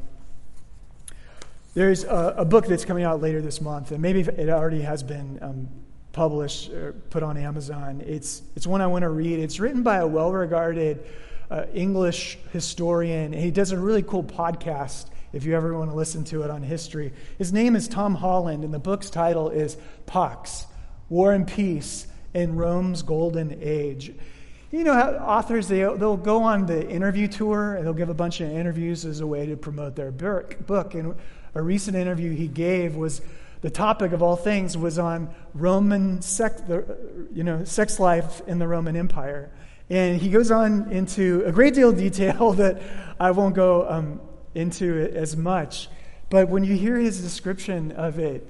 There's 1.75 2.04
a, 2.04 2.35
a, 2.38 2.44
book 2.44 2.66
that's 2.66 2.85
coming 2.85 3.04
out 3.04 3.20
later 3.20 3.40
this 3.40 3.61
month, 3.61 3.92
and 3.92 4.02
maybe 4.02 4.20
it 4.20 4.49
already 4.49 4.80
has 4.80 5.02
been 5.02 5.38
um, 5.40 5.68
published 6.12 6.70
or 6.70 6.92
put 7.11 7.23
on 7.23 7.37
Amazon. 7.37 8.02
It's, 8.04 8.42
it's 8.56 8.66
one 8.66 8.80
I 8.80 8.87
want 8.88 9.02
to 9.02 9.11
read. 9.11 9.38
It's 9.38 9.61
written 9.61 9.82
by 9.82 9.99
a 9.99 10.06
well 10.06 10.32
regarded 10.32 11.04
uh, 11.50 11.66
English 11.73 12.38
historian. 12.52 13.32
He 13.32 13.50
does 13.50 13.70
a 13.70 13.78
really 13.78 14.02
cool 14.02 14.25
podcast 14.25 15.06
if 15.32 15.44
you 15.44 15.54
ever 15.54 15.76
want 15.76 15.90
to 15.90 15.97
listen 15.97 16.25
to 16.25 16.42
it 16.42 16.50
on 16.50 16.62
history. 16.62 17.12
His 17.38 17.52
name 17.52 17.76
is 17.76 17.88
Tom 17.88 18.14
Holland, 18.14 18.64
and 18.64 18.73
the 18.73 18.78
book's 18.78 19.11
title 19.11 19.50
is 19.50 19.76
Pax 20.06 20.66
War 21.08 21.32
and 21.32 21.47
Peace 21.47 22.06
in 22.35 22.56
Rome's 22.56 23.02
Golden 23.02 23.58
Age. 23.62 24.12
You 24.70 24.85
know, 24.85 24.92
authors, 24.92 25.68
they, 25.68 25.78
they'll 25.78 26.18
go 26.18 26.42
on 26.42 26.66
the 26.66 26.87
interview 26.88 27.26
tour 27.26 27.76
and 27.76 27.87
they'll 27.87 27.94
give 27.94 28.11
a 28.11 28.14
bunch 28.14 28.40
of 28.42 28.50
interviews 28.50 29.06
as 29.06 29.20
a 29.20 29.26
way 29.26 29.47
to 29.47 29.56
promote 29.56 29.97
their 29.97 30.11
book. 30.11 30.94
And 30.94 31.14
a 31.54 31.62
recent 31.62 31.97
interview 31.97 32.35
he 32.35 32.49
gave 32.49 32.94
was 32.94 33.23
the 33.62 33.70
topic 33.70 34.12
of 34.12 34.23
all 34.23 34.37
things 34.37 34.76
was 34.76 34.99
on 34.99 35.35
Roman 35.54 36.20
sex, 36.20 36.62
you 37.32 37.44
know, 37.44 37.64
sex 37.64 37.99
life 37.99 38.42
in 38.47 38.58
the 38.58 38.68
Roman 38.68 38.94
Empire. 38.94 39.50
And 39.88 40.20
he 40.20 40.28
goes 40.28 40.50
on 40.50 40.92
into 40.92 41.42
a 41.47 41.52
great 41.52 41.73
deal 41.73 41.88
of 41.88 41.97
detail 41.97 42.52
that 42.54 42.82
I 43.18 43.30
won't 43.30 43.54
go 43.54 43.88
um, 43.88 44.20
into 44.59 44.99
it 44.99 45.15
as 45.15 45.37
much. 45.37 45.88
But 46.31 46.49
when 46.49 46.65
you 46.65 46.75
hear 46.75 46.97
his 46.97 47.21
description 47.21 47.93
of 47.93 48.19
it, 48.19 48.47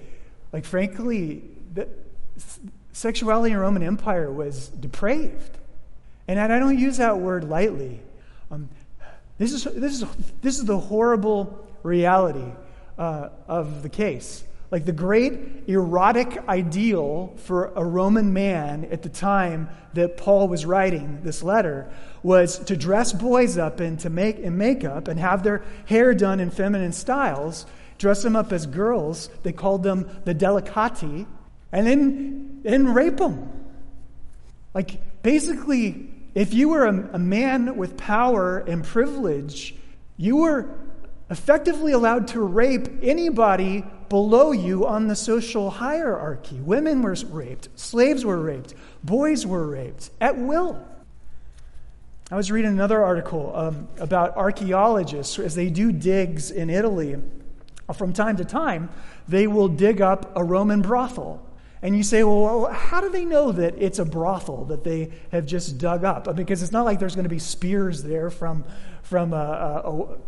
like 0.52 0.64
frankly, 0.64 1.42
the, 1.74 1.88
sexuality 2.92 3.52
in 3.52 3.56
the 3.56 3.62
Roman 3.62 3.82
Empire 3.82 4.30
was 4.32 4.68
depraved. 4.68 5.56
And 6.26 6.40
I 6.40 6.58
don't 6.58 6.78
use 6.78 6.96
that 6.96 7.18
word 7.18 7.44
lightly. 7.44 8.00
Um, 8.50 8.68
this, 9.38 9.52
is, 9.52 9.64
this, 9.64 10.02
is, 10.02 10.08
this 10.42 10.58
is 10.58 10.64
the 10.64 10.78
horrible 10.78 11.66
reality 11.82 12.52
uh, 12.98 13.28
of 13.46 13.82
the 13.82 13.88
case. 13.88 14.42
Like 14.70 14.84
the 14.84 14.92
great 14.92 15.64
erotic 15.66 16.46
ideal 16.46 17.34
for 17.36 17.72
a 17.74 17.84
Roman 17.84 18.32
man 18.32 18.86
at 18.90 19.02
the 19.02 19.08
time 19.08 19.70
that 19.94 20.18
Paul 20.18 20.48
was 20.48 20.66
writing 20.66 21.20
this 21.22 21.42
letter 21.42 21.90
was 22.22 22.58
to 22.60 22.76
dress 22.76 23.12
boys 23.12 23.56
up 23.56 23.80
and 23.80 23.98
to 24.00 24.10
make 24.10 24.38
in 24.38 24.58
makeup 24.58 25.08
and 25.08 25.18
have 25.18 25.42
their 25.42 25.62
hair 25.86 26.12
done 26.12 26.38
in 26.38 26.50
feminine 26.50 26.92
styles, 26.92 27.64
dress 27.96 28.22
them 28.22 28.36
up 28.36 28.52
as 28.52 28.66
girls. 28.66 29.30
They 29.42 29.52
called 29.52 29.82
them 29.82 30.08
the 30.24 30.34
delicati, 30.34 31.26
and 31.72 31.86
then 31.86 32.60
and 32.64 32.94
rape 32.94 33.16
them. 33.16 33.50
Like 34.74 35.22
basically 35.22 36.10
if 36.34 36.52
you 36.54 36.68
were 36.68 36.86
a, 36.86 37.10
a 37.14 37.18
man 37.18 37.76
with 37.76 37.96
power 37.96 38.58
and 38.58 38.84
privilege, 38.84 39.74
you 40.16 40.36
were 40.36 40.68
effectively 41.30 41.92
allowed 41.92 42.28
to 42.28 42.40
rape 42.40 42.88
anybody 43.02 43.84
below 44.08 44.52
you 44.52 44.86
on 44.86 45.08
the 45.08 45.16
social 45.16 45.70
hierarchy. 45.70 46.60
Women 46.60 47.02
were 47.02 47.16
raped, 47.30 47.68
slaves 47.76 48.24
were 48.24 48.40
raped, 48.40 48.74
boys 49.04 49.46
were 49.46 49.66
raped 49.66 50.10
at 50.20 50.38
will. 50.38 50.82
I 52.30 52.36
was 52.36 52.50
reading 52.50 52.72
another 52.72 53.02
article 53.02 53.54
um, 53.56 53.88
about 53.98 54.36
archaeologists 54.36 55.38
as 55.38 55.54
they 55.54 55.70
do 55.70 55.92
digs 55.92 56.50
in 56.50 56.68
Italy. 56.68 57.16
From 57.94 58.12
time 58.12 58.36
to 58.36 58.44
time, 58.44 58.90
they 59.26 59.46
will 59.46 59.68
dig 59.68 60.02
up 60.02 60.36
a 60.36 60.44
Roman 60.44 60.82
brothel 60.82 61.42
and 61.80 61.96
you 61.96 62.02
say, 62.02 62.24
well, 62.24 62.66
how 62.66 63.00
do 63.00 63.08
they 63.08 63.24
know 63.24 63.52
that 63.52 63.74
it's 63.78 63.98
a 63.98 64.04
brothel 64.04 64.64
that 64.66 64.82
they 64.82 65.10
have 65.30 65.46
just 65.46 65.78
dug 65.78 66.04
up? 66.04 66.26
Uh, 66.26 66.32
because 66.32 66.62
it's 66.62 66.72
not 66.72 66.84
like 66.84 66.98
there's 66.98 67.14
going 67.14 67.24
to 67.24 67.30
be 67.30 67.38
spears 67.38 68.02
there 68.02 68.30
from, 68.30 68.64
from 69.02 69.32
uh, 69.32 69.36
uh, 69.36 69.82
a, 69.84 69.90
a, 69.90 70.02
a, 70.02 70.18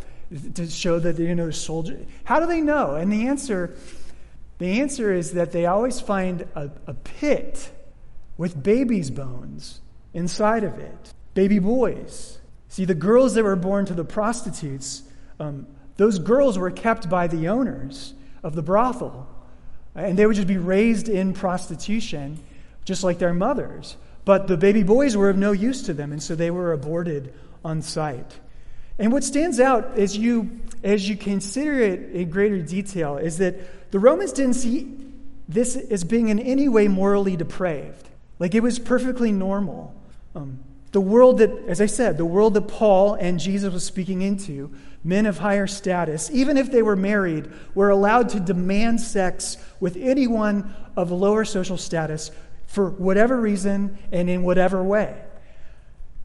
to 0.55 0.67
show 0.69 0.99
that 0.99 1.19
you 1.19 1.35
know 1.35 1.51
soldier. 1.51 1.99
How 2.25 2.41
do 2.41 2.47
they 2.47 2.61
know? 2.61 2.95
And 2.95 3.13
the 3.13 3.27
answer, 3.27 3.75
the 4.59 4.81
answer 4.81 5.13
is 5.13 5.33
that 5.33 5.53
they 5.53 5.67
always 5.67 6.01
find 6.01 6.43
a, 6.55 6.71
a 6.87 6.95
pit 6.95 7.71
with 8.37 8.63
babies' 8.63 9.11
bones 9.11 9.81
inside 10.15 10.65
of 10.65 10.79
it, 10.79 11.13
baby 11.35 11.59
boys. 11.59 12.39
See, 12.69 12.85
the 12.85 12.95
girls 12.95 13.35
that 13.35 13.43
were 13.43 13.57
born 13.57 13.87
to 13.87 13.95
the 13.95 14.05
prostitutes, 14.05 15.03
um, 15.41 15.67
those 15.97 16.19
girls 16.19 16.57
were 16.57 16.71
kept 16.71 17.11
by 17.11 17.27
the 17.27 17.49
owners 17.49 18.15
of 18.43 18.55
the 18.55 18.63
brothel. 18.63 19.29
And 19.95 20.17
they 20.17 20.25
would 20.25 20.37
just 20.37 20.47
be 20.47 20.57
raised 20.57 21.09
in 21.09 21.33
prostitution, 21.33 22.39
just 22.85 23.03
like 23.03 23.19
their 23.19 23.35
mothers. 23.35 23.97
But 24.25 24.47
the 24.47 24.57
baby 24.57 24.85
boys 24.85 25.17
were 25.17 25.31
of 25.31 25.37
no 25.37 25.51
use 25.53 25.83
to 25.83 25.93
them, 25.93 26.13
and 26.13 26.23
so 26.23 26.35
they 26.35 26.51
were 26.51 26.73
aborted 26.73 27.35
on 27.65 27.83
sight. 27.83 28.39
And 29.01 29.13
what 29.13 29.25
stands 29.25 29.59
out 29.59 29.99
as 29.99 30.15
you, 30.15 30.61
as 30.85 31.09
you 31.09 31.17
consider 31.17 31.81
it 31.81 32.13
in 32.13 32.29
greater 32.29 32.61
detail 32.61 33.17
is 33.17 33.39
that 33.39 33.91
the 33.91 33.99
Romans 33.99 34.31
didn't 34.33 34.55
see 34.55 34.95
this 35.49 35.75
as 35.75 36.05
being 36.05 36.29
in 36.29 36.39
any 36.39 36.69
way 36.69 36.87
morally 36.87 37.35
depraved. 37.35 38.07
Like 38.39 38.55
it 38.55 38.63
was 38.63 38.79
perfectly 38.79 39.33
normal. 39.33 39.95
Um, 40.35 40.61
the 40.93 41.01
world 41.01 41.39
that, 41.39 41.51
as 41.67 41.81
I 41.81 41.87
said, 41.87 42.19
the 42.19 42.27
world 42.27 42.53
that 42.55 42.69
Paul 42.69 43.15
and 43.15 43.41
Jesus 43.41 43.73
was 43.73 43.85
speaking 43.85 44.21
into, 44.21 44.71
men 45.03 45.25
of 45.25 45.39
higher 45.39 45.67
status, 45.67 46.31
even 46.31 46.59
if 46.59 46.71
they 46.71 46.83
were 46.83 46.97
married, 46.97 47.51
were 47.75 47.89
allowed 47.89 48.29
to 48.31 48.41
demand 48.41 49.01
sex 49.01 49.57
with 49.81 49.97
anyone 49.97 50.75
of 50.95 51.11
lower 51.11 51.47
social 51.47 51.79
status 51.79 52.31
for 52.67 52.91
whatever 52.91 53.41
reason 53.41 53.97
and 54.13 54.29
in 54.29 54.43
whatever 54.43 54.83
way. 54.83 55.23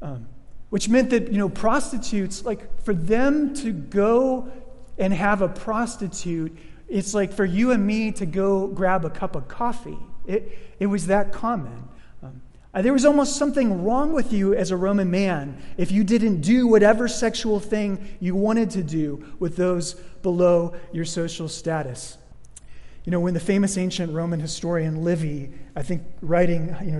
Um, 0.01 0.27
which 0.75 0.89
meant 0.89 1.09
that, 1.11 1.31
you 1.31 1.37
know, 1.37 1.47
prostitutes, 1.47 2.43
like 2.43 2.83
for 2.83 2.93
them 2.93 3.53
to 3.53 3.71
go 3.71 4.51
and 4.97 5.13
have 5.13 5.41
a 5.41 5.47
prostitute, 5.47 6.53
it's 6.89 7.13
like 7.13 7.31
for 7.31 7.45
you 7.45 7.71
and 7.71 7.87
me 7.87 8.11
to 8.11 8.25
go 8.25 8.67
grab 8.67 9.05
a 9.05 9.09
cup 9.09 9.37
of 9.37 9.47
coffee. 9.47 9.97
It, 10.27 10.75
it 10.77 10.87
was 10.87 11.07
that 11.07 11.31
common. 11.31 11.87
Um, 12.21 12.41
uh, 12.73 12.81
there 12.81 12.91
was 12.91 13.05
almost 13.05 13.37
something 13.37 13.85
wrong 13.85 14.11
with 14.11 14.33
you 14.33 14.53
as 14.53 14.71
a 14.71 14.75
Roman 14.75 15.09
man 15.09 15.61
if 15.77 15.93
you 15.93 16.03
didn't 16.03 16.41
do 16.41 16.67
whatever 16.67 17.07
sexual 17.07 17.61
thing 17.61 18.17
you 18.19 18.35
wanted 18.35 18.69
to 18.71 18.83
do 18.83 19.25
with 19.39 19.55
those 19.55 19.93
below 20.23 20.75
your 20.91 21.05
social 21.05 21.47
status. 21.47 22.17
You 23.05 23.13
know, 23.13 23.21
when 23.21 23.33
the 23.33 23.39
famous 23.39 23.77
ancient 23.77 24.11
Roman 24.11 24.41
historian 24.41 25.05
Livy, 25.05 25.53
I 25.73 25.83
think 25.83 26.01
writing, 26.19 26.75
you 26.83 26.91
know, 26.91 26.99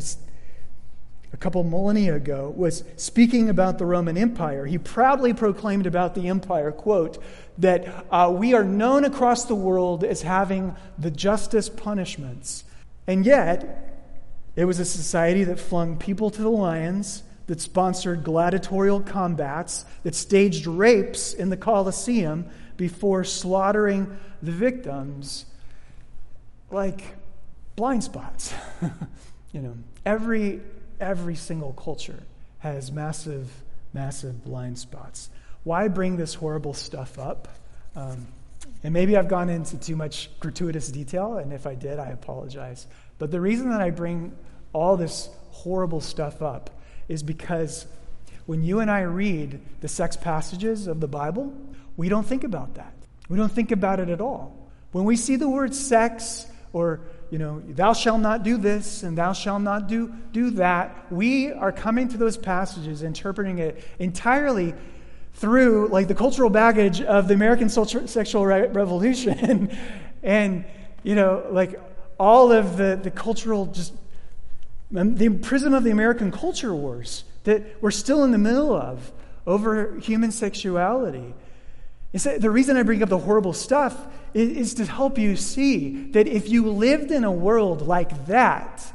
a 1.34 1.38
couple 1.38 1.64
millennia 1.64 2.16
ago, 2.16 2.54
was 2.56 2.84
speaking 2.96 3.50
about 3.50 3.78
the 3.78 3.86
Roman 3.86 4.18
Empire, 4.18 4.66
he 4.66 4.78
proudly 4.78 5.34
proclaimed 5.34 5.86
about 5.86 6.16
the 6.16 6.28
empire, 6.28 6.72
quote, 6.72 7.22
that 7.58 8.06
uh, 8.10 8.32
we 8.34 8.54
are 8.54 8.64
known 8.64 9.06
across 9.06 9.46
the 9.46 9.56
world 9.56 10.04
as 10.04 10.22
having 10.22 10.76
the 10.98 11.12
justest 11.12 11.78
punishments. 11.78 12.64
And 13.08 13.26
yet, 13.26 13.96
it 14.56 14.66
was 14.66 14.80
a 14.80 14.86
society 14.86 15.44
that 15.46 15.60
flung 15.60 15.98
people 15.98 16.30
to 16.30 16.42
the 16.42 16.50
lions, 16.50 17.24
that 17.48 17.62
sponsored 17.62 18.24
gladiatorial 18.24 19.02
combats, 19.02 19.86
that 20.04 20.16
staged 20.16 20.66
rapes 20.66 21.34
in 21.34 21.50
the 21.50 21.58
Colosseum 21.58 22.50
before 22.78 23.24
slaughtering 23.24 24.18
the 24.42 24.52
victims 24.52 25.46
like 26.72 27.04
blind 27.76 28.04
spots. 28.04 28.54
you 29.52 29.62
know, 29.62 29.78
every 30.06 30.62
every 31.00 31.36
single 31.36 31.74
culture 31.74 32.24
has 32.60 32.92
massive, 32.92 33.50
massive 33.94 34.44
blind 34.44 34.80
spots. 34.80 35.30
Why 35.64 35.88
bring 35.88 36.18
this 36.18 36.34
horrible 36.34 36.74
stuff 36.74 37.18
up? 37.18 37.48
Um, 37.96 38.28
and 38.84 38.94
maybe 38.94 39.18
I've 39.18 39.28
gone 39.28 39.50
into 39.50 39.78
too 39.78 39.96
much 39.96 40.30
gratuitous 40.40 40.90
detail, 40.90 41.38
and 41.38 41.54
if 41.54 41.66
I 41.66 41.76
did, 41.76 42.00
I 42.00 42.10
apologize. 42.10 42.88
But 43.18 43.32
the 43.32 43.42
reason 43.42 43.70
that 43.70 43.82
I 43.82 43.90
bring 43.90 44.36
all 44.74 44.98
this 44.98 45.30
horrible 45.52 46.02
stuff 46.02 46.42
up 46.42 46.70
is 47.08 47.24
because 47.24 47.86
when 48.46 48.64
you 48.64 48.80
and 48.80 48.92
I 48.92 49.02
read 49.02 49.60
the 49.82 49.88
sex 49.88 50.16
passages 50.16 50.88
of 50.88 51.00
the 51.00 51.08
Bible, 51.08 51.54
we 51.98 52.10
don't 52.10 52.26
think 52.26 52.44
about 52.44 52.76
that. 52.76 52.94
We 53.30 53.38
don't 53.38 53.52
think 53.52 53.72
about 53.72 54.00
it 54.00 54.10
at 54.10 54.22
all. 54.22 54.70
When 54.92 55.06
we 55.06 55.16
see 55.16 55.36
the 55.36 55.50
word 55.50 55.74
sex 55.74 56.46
or 56.74 57.02
you 57.32 57.40
know, 57.40 57.62
thou 57.68 57.94
shalt 57.94 58.22
not 58.22 58.44
do 58.44 58.58
this 58.58 59.04
and 59.04 59.18
thou 59.18 59.34
shalt 59.34 59.62
not 59.62 59.88
do, 59.88 60.14
do 60.32 60.52
that. 60.52 61.12
We 61.12 61.52
are 61.52 61.72
coming 61.72 62.08
to 62.10 62.18
those 62.18 62.38
passages, 62.38 63.04
interpreting 63.04 63.60
it 63.60 63.84
entirely 64.00 64.74
through 65.34 65.88
like 65.90 66.08
the 66.08 66.16
cultural 66.16 66.50
baggage 66.50 67.02
of 67.02 67.28
the 67.28 67.34
American 67.34 67.70
sexual 67.70 68.46
revolution 68.46 69.76
and, 70.24 70.66
you 71.04 71.16
know, 71.16 71.46
like 71.50 71.80
all 72.20 72.52
of 72.52 72.78
the, 72.78 73.00
the 73.02 73.12
cultural 73.12 73.66
just 73.68 73.94
um, 74.96 75.16
the 75.16 75.30
prism 75.30 75.74
of 75.74 75.84
the 75.84 75.92
American 75.92 76.32
culture 76.32 76.74
wars 76.74 77.24
that 77.44 77.82
we're 77.82 77.92
still 77.92 78.24
in 78.24 78.32
the 78.32 78.38
middle 78.38 78.74
of 78.74 79.12
over 79.48 80.00
human 80.00 80.32
sexuality. 80.32 81.34
The 82.24 82.50
reason 82.50 82.78
I 82.78 82.84
bring 82.84 83.04
up 83.04 83.10
the 83.10 83.18
horrible 83.18 83.54
stuff 83.54 84.08
is, 84.34 84.58
is 84.58 84.74
to 84.76 84.86
help 84.86 85.18
you 85.18 85.36
see 85.36 86.12
that 86.12 86.28
if 86.28 86.50
you 86.50 86.70
lived 86.72 87.12
in 87.12 87.24
a 87.24 87.32
world 87.32 87.82
like 87.82 88.28
that, 88.28 88.94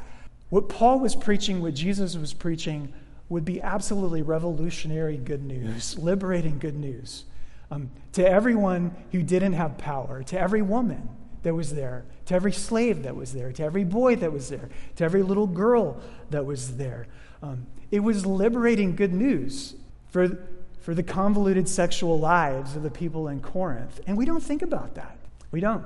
what 0.48 0.68
Paul 0.68 1.00
was 1.00 1.14
preaching, 1.14 1.60
what 1.60 1.74
Jesus 1.74 2.16
was 2.16 2.32
preaching, 2.32 2.92
would 3.28 3.44
be 3.44 3.60
absolutely 3.62 4.22
revolutionary 4.22 5.16
good 5.16 5.44
news, 5.44 5.98
liberating 5.98 6.58
good 6.58 6.76
news 6.76 7.24
um, 7.70 7.90
to 8.12 8.28
everyone 8.28 8.94
who 9.12 9.22
didn't 9.22 9.52
have 9.52 9.78
power, 9.78 10.22
to 10.24 10.38
every 10.38 10.62
woman 10.62 11.08
that 11.42 11.54
was 11.54 11.74
there, 11.74 12.04
to 12.26 12.34
every 12.34 12.52
slave 12.52 13.04
that 13.04 13.14
was 13.14 13.32
there, 13.32 13.52
to 13.52 13.62
every 13.62 13.84
boy 13.84 14.16
that 14.16 14.32
was 14.32 14.48
there, 14.48 14.68
to 14.96 15.04
every 15.04 15.22
little 15.22 15.46
girl 15.46 16.00
that 16.30 16.44
was 16.44 16.76
there. 16.76 17.06
Um, 17.42 17.66
it 17.90 18.00
was 18.00 18.26
liberating 18.26 18.96
good 18.96 19.12
news 19.12 19.74
for 20.10 20.38
for 20.80 20.94
the 20.94 21.02
convoluted 21.02 21.68
sexual 21.68 22.18
lives 22.18 22.76
of 22.76 22.82
the 22.82 22.90
people 22.90 23.28
in 23.28 23.40
Corinth. 23.40 24.00
And 24.06 24.16
we 24.16 24.24
don't 24.24 24.42
think 24.42 24.62
about 24.62 24.94
that. 24.94 25.16
We 25.50 25.60
don't. 25.60 25.84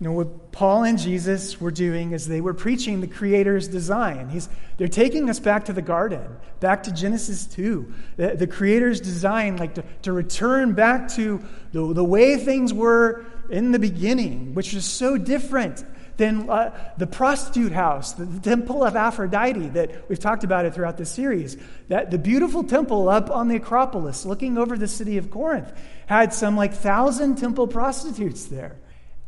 You 0.00 0.06
know, 0.06 0.12
what 0.12 0.50
Paul 0.52 0.84
and 0.84 0.98
Jesus 0.98 1.60
were 1.60 1.70
doing 1.70 2.12
is 2.12 2.26
they 2.26 2.40
were 2.40 2.54
preaching 2.54 3.02
the 3.02 3.06
Creator's 3.06 3.68
design. 3.68 4.30
He's, 4.30 4.48
they're 4.78 4.88
taking 4.88 5.28
us 5.28 5.38
back 5.38 5.66
to 5.66 5.74
the 5.74 5.82
garden, 5.82 6.36
back 6.58 6.84
to 6.84 6.92
Genesis 6.92 7.44
2. 7.46 7.92
The, 8.16 8.28
the 8.36 8.46
Creator's 8.46 9.02
design, 9.02 9.58
like 9.58 9.74
to, 9.74 9.84
to 10.02 10.12
return 10.12 10.72
back 10.72 11.10
to 11.16 11.44
the, 11.72 11.92
the 11.92 12.04
way 12.04 12.38
things 12.38 12.72
were 12.72 13.26
in 13.50 13.72
the 13.72 13.78
beginning, 13.78 14.54
which 14.54 14.72
is 14.72 14.86
so 14.86 15.18
different 15.18 15.84
than 16.20 16.50
uh, 16.50 16.70
the 16.98 17.06
prostitute 17.06 17.72
house, 17.72 18.12
the, 18.12 18.26
the 18.26 18.40
temple 18.40 18.84
of 18.84 18.94
Aphrodite 18.94 19.70
that 19.70 20.08
we've 20.08 20.18
talked 20.18 20.44
about 20.44 20.66
it 20.66 20.74
throughout 20.74 20.98
this 20.98 21.10
series. 21.10 21.56
That 21.88 22.10
the 22.10 22.18
beautiful 22.18 22.62
temple 22.62 23.08
up 23.08 23.30
on 23.30 23.48
the 23.48 23.56
Acropolis, 23.56 24.26
looking 24.26 24.58
over 24.58 24.76
the 24.76 24.86
city 24.86 25.16
of 25.16 25.30
Corinth, 25.30 25.72
had 26.06 26.34
some 26.34 26.56
like 26.56 26.74
thousand 26.74 27.36
temple 27.36 27.66
prostitutes 27.66 28.44
there, 28.44 28.76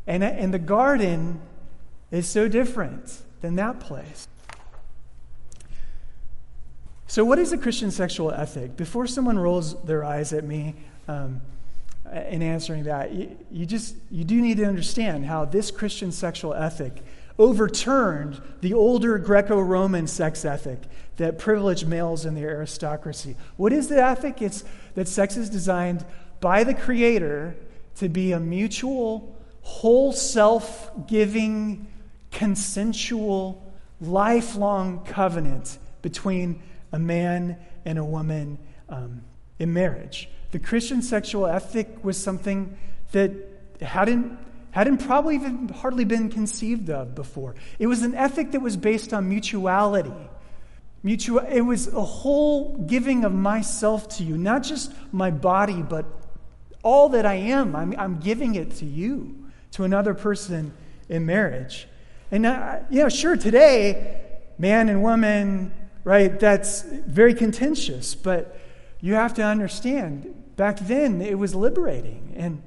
and 0.07 0.22
and 0.22 0.52
the 0.52 0.59
garden 0.59 1.40
is 2.11 2.28
so 2.28 2.46
different 2.46 3.22
than 3.40 3.57
that 3.57 3.81
place. 3.81 4.28
So, 7.07 7.24
what 7.24 7.38
is 7.38 7.52
a 7.52 7.59
Christian 7.59 7.90
sexual 7.90 8.31
ethic? 8.33 8.76
Before 8.76 9.07
someone 9.07 9.38
rolls 9.38 9.83
their 9.85 10.05
eyes 10.05 10.35
at 10.35 10.44
me, 10.44 10.74
um, 11.09 11.40
in 12.10 12.42
answering 12.42 12.84
that, 12.84 13.12
you, 13.12 13.36
you 13.50 13.66
just 13.66 13.94
you 14.10 14.24
do 14.24 14.40
need 14.40 14.56
to 14.58 14.64
understand 14.64 15.24
how 15.24 15.44
this 15.44 15.70
Christian 15.70 16.12
sexual 16.12 16.54
ethic 16.54 17.02
overturned 17.38 18.40
the 18.60 18.74
older 18.74 19.18
Greco-Roman 19.18 20.06
sex 20.06 20.44
ethic 20.44 20.80
that 21.16 21.38
privileged 21.38 21.86
males 21.86 22.26
in 22.26 22.34
the 22.34 22.42
aristocracy. 22.42 23.36
What 23.56 23.72
is 23.72 23.88
the 23.88 24.02
ethic? 24.02 24.42
It's 24.42 24.64
that 24.94 25.08
sex 25.08 25.36
is 25.36 25.48
designed 25.48 26.04
by 26.40 26.64
the 26.64 26.74
Creator 26.74 27.56
to 27.96 28.08
be 28.08 28.32
a 28.32 28.40
mutual, 28.40 29.38
whole 29.62 30.12
self-giving, 30.12 31.86
consensual, 32.30 33.72
lifelong 34.00 35.04
covenant 35.04 35.78
between 36.02 36.62
a 36.92 36.98
man 36.98 37.56
and 37.84 37.98
a 37.98 38.04
woman 38.04 38.58
um, 38.88 39.22
in 39.58 39.72
marriage 39.72 40.28
the 40.52 40.58
Christian 40.58 41.02
sexual 41.02 41.46
ethic 41.46 42.04
was 42.04 42.16
something 42.16 42.76
that 43.12 43.32
hadn't, 43.80 44.38
hadn't 44.70 44.98
probably 44.98 45.34
even 45.34 45.68
hardly 45.68 46.04
been 46.04 46.28
conceived 46.28 46.90
of 46.90 47.14
before. 47.14 47.54
It 47.78 47.86
was 47.86 48.02
an 48.02 48.14
ethic 48.14 48.52
that 48.52 48.60
was 48.60 48.76
based 48.76 49.12
on 49.12 49.28
mutuality. 49.28 50.12
Mutual, 51.02 51.40
it 51.40 51.62
was 51.62 51.88
a 51.88 52.04
whole 52.04 52.76
giving 52.76 53.24
of 53.24 53.32
myself 53.32 54.08
to 54.18 54.24
you, 54.24 54.36
not 54.36 54.62
just 54.62 54.92
my 55.10 55.30
body, 55.30 55.82
but 55.82 56.04
all 56.82 57.08
that 57.10 57.26
I 57.26 57.34
am. 57.34 57.74
I'm, 57.74 57.94
I'm 57.98 58.20
giving 58.20 58.54
it 58.54 58.72
to 58.76 58.84
you, 58.84 59.34
to 59.72 59.84
another 59.84 60.14
person 60.14 60.74
in 61.08 61.24
marriage. 61.24 61.88
And, 62.30 62.44
uh, 62.44 62.80
you 62.90 63.02
know, 63.02 63.08
sure, 63.08 63.36
today, 63.36 64.20
man 64.58 64.90
and 64.90 65.02
woman, 65.02 65.72
right, 66.04 66.38
that's 66.38 66.82
very 66.82 67.34
contentious, 67.34 68.14
but 68.14 68.58
you 69.00 69.14
have 69.14 69.34
to 69.34 69.42
understand 69.42 70.41
Back 70.56 70.78
then, 70.80 71.20
it 71.20 71.38
was 71.38 71.54
liberating. 71.54 72.34
And 72.36 72.62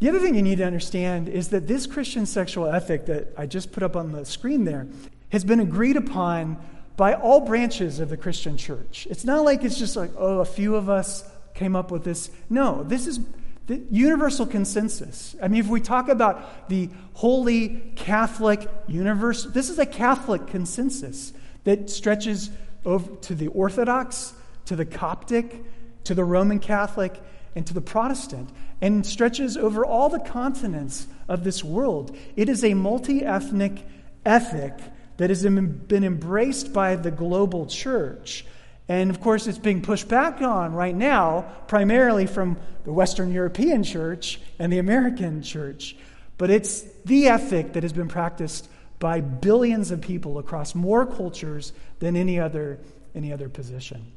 the 0.00 0.08
other 0.08 0.18
thing 0.18 0.34
you 0.34 0.42
need 0.42 0.58
to 0.58 0.64
understand 0.64 1.28
is 1.28 1.48
that 1.48 1.68
this 1.68 1.86
Christian 1.86 2.26
sexual 2.26 2.66
ethic 2.66 3.06
that 3.06 3.32
I 3.36 3.46
just 3.46 3.72
put 3.72 3.82
up 3.82 3.94
on 3.94 4.12
the 4.12 4.24
screen 4.24 4.64
there 4.64 4.88
has 5.30 5.44
been 5.44 5.60
agreed 5.60 5.96
upon 5.96 6.58
by 6.96 7.14
all 7.14 7.40
branches 7.40 8.00
of 8.00 8.08
the 8.08 8.16
Christian 8.16 8.56
church. 8.56 9.06
It's 9.10 9.24
not 9.24 9.44
like 9.44 9.62
it's 9.62 9.78
just 9.78 9.96
like, 9.96 10.10
oh, 10.18 10.40
a 10.40 10.44
few 10.44 10.74
of 10.74 10.90
us 10.90 11.24
came 11.54 11.76
up 11.76 11.90
with 11.90 12.04
this. 12.04 12.30
No, 12.50 12.82
this 12.82 13.06
is 13.06 13.20
the 13.66 13.80
universal 13.90 14.44
consensus. 14.44 15.36
I 15.40 15.48
mean, 15.48 15.60
if 15.60 15.68
we 15.68 15.80
talk 15.80 16.08
about 16.08 16.68
the 16.68 16.90
holy 17.14 17.92
Catholic 17.96 18.68
universe, 18.88 19.44
this 19.44 19.70
is 19.70 19.78
a 19.78 19.86
Catholic 19.86 20.48
consensus 20.48 21.32
that 21.64 21.88
stretches 21.88 22.50
over 22.84 23.14
to 23.16 23.34
the 23.34 23.46
Orthodox, 23.48 24.34
to 24.66 24.76
the 24.76 24.84
Coptic, 24.84 25.64
to 26.04 26.14
the 26.14 26.24
Roman 26.24 26.58
Catholic, 26.58 27.20
and 27.54 27.66
to 27.66 27.74
the 27.74 27.80
Protestant, 27.80 28.50
and 28.80 29.04
stretches 29.04 29.56
over 29.56 29.84
all 29.84 30.08
the 30.08 30.18
continents 30.18 31.06
of 31.28 31.44
this 31.44 31.62
world. 31.62 32.16
It 32.36 32.48
is 32.48 32.64
a 32.64 32.74
multi 32.74 33.24
ethnic 33.24 33.86
ethic 34.24 34.74
that 35.18 35.30
has 35.30 35.42
been 35.42 36.04
embraced 36.04 36.72
by 36.72 36.96
the 36.96 37.10
global 37.10 37.66
church. 37.66 38.44
And 38.88 39.10
of 39.10 39.20
course, 39.20 39.46
it's 39.46 39.58
being 39.58 39.82
pushed 39.82 40.08
back 40.08 40.40
on 40.40 40.74
right 40.74 40.94
now, 40.94 41.42
primarily 41.68 42.26
from 42.26 42.56
the 42.84 42.92
Western 42.92 43.32
European 43.32 43.84
church 43.84 44.40
and 44.58 44.72
the 44.72 44.78
American 44.78 45.42
church. 45.42 45.96
But 46.38 46.50
it's 46.50 46.82
the 47.04 47.28
ethic 47.28 47.74
that 47.74 47.84
has 47.84 47.92
been 47.92 48.08
practiced 48.08 48.68
by 48.98 49.20
billions 49.20 49.90
of 49.90 50.00
people 50.00 50.38
across 50.38 50.74
more 50.74 51.06
cultures 51.06 51.72
than 52.00 52.16
any 52.16 52.38
other, 52.40 52.78
any 53.14 53.32
other 53.32 53.48
position. 53.48 54.12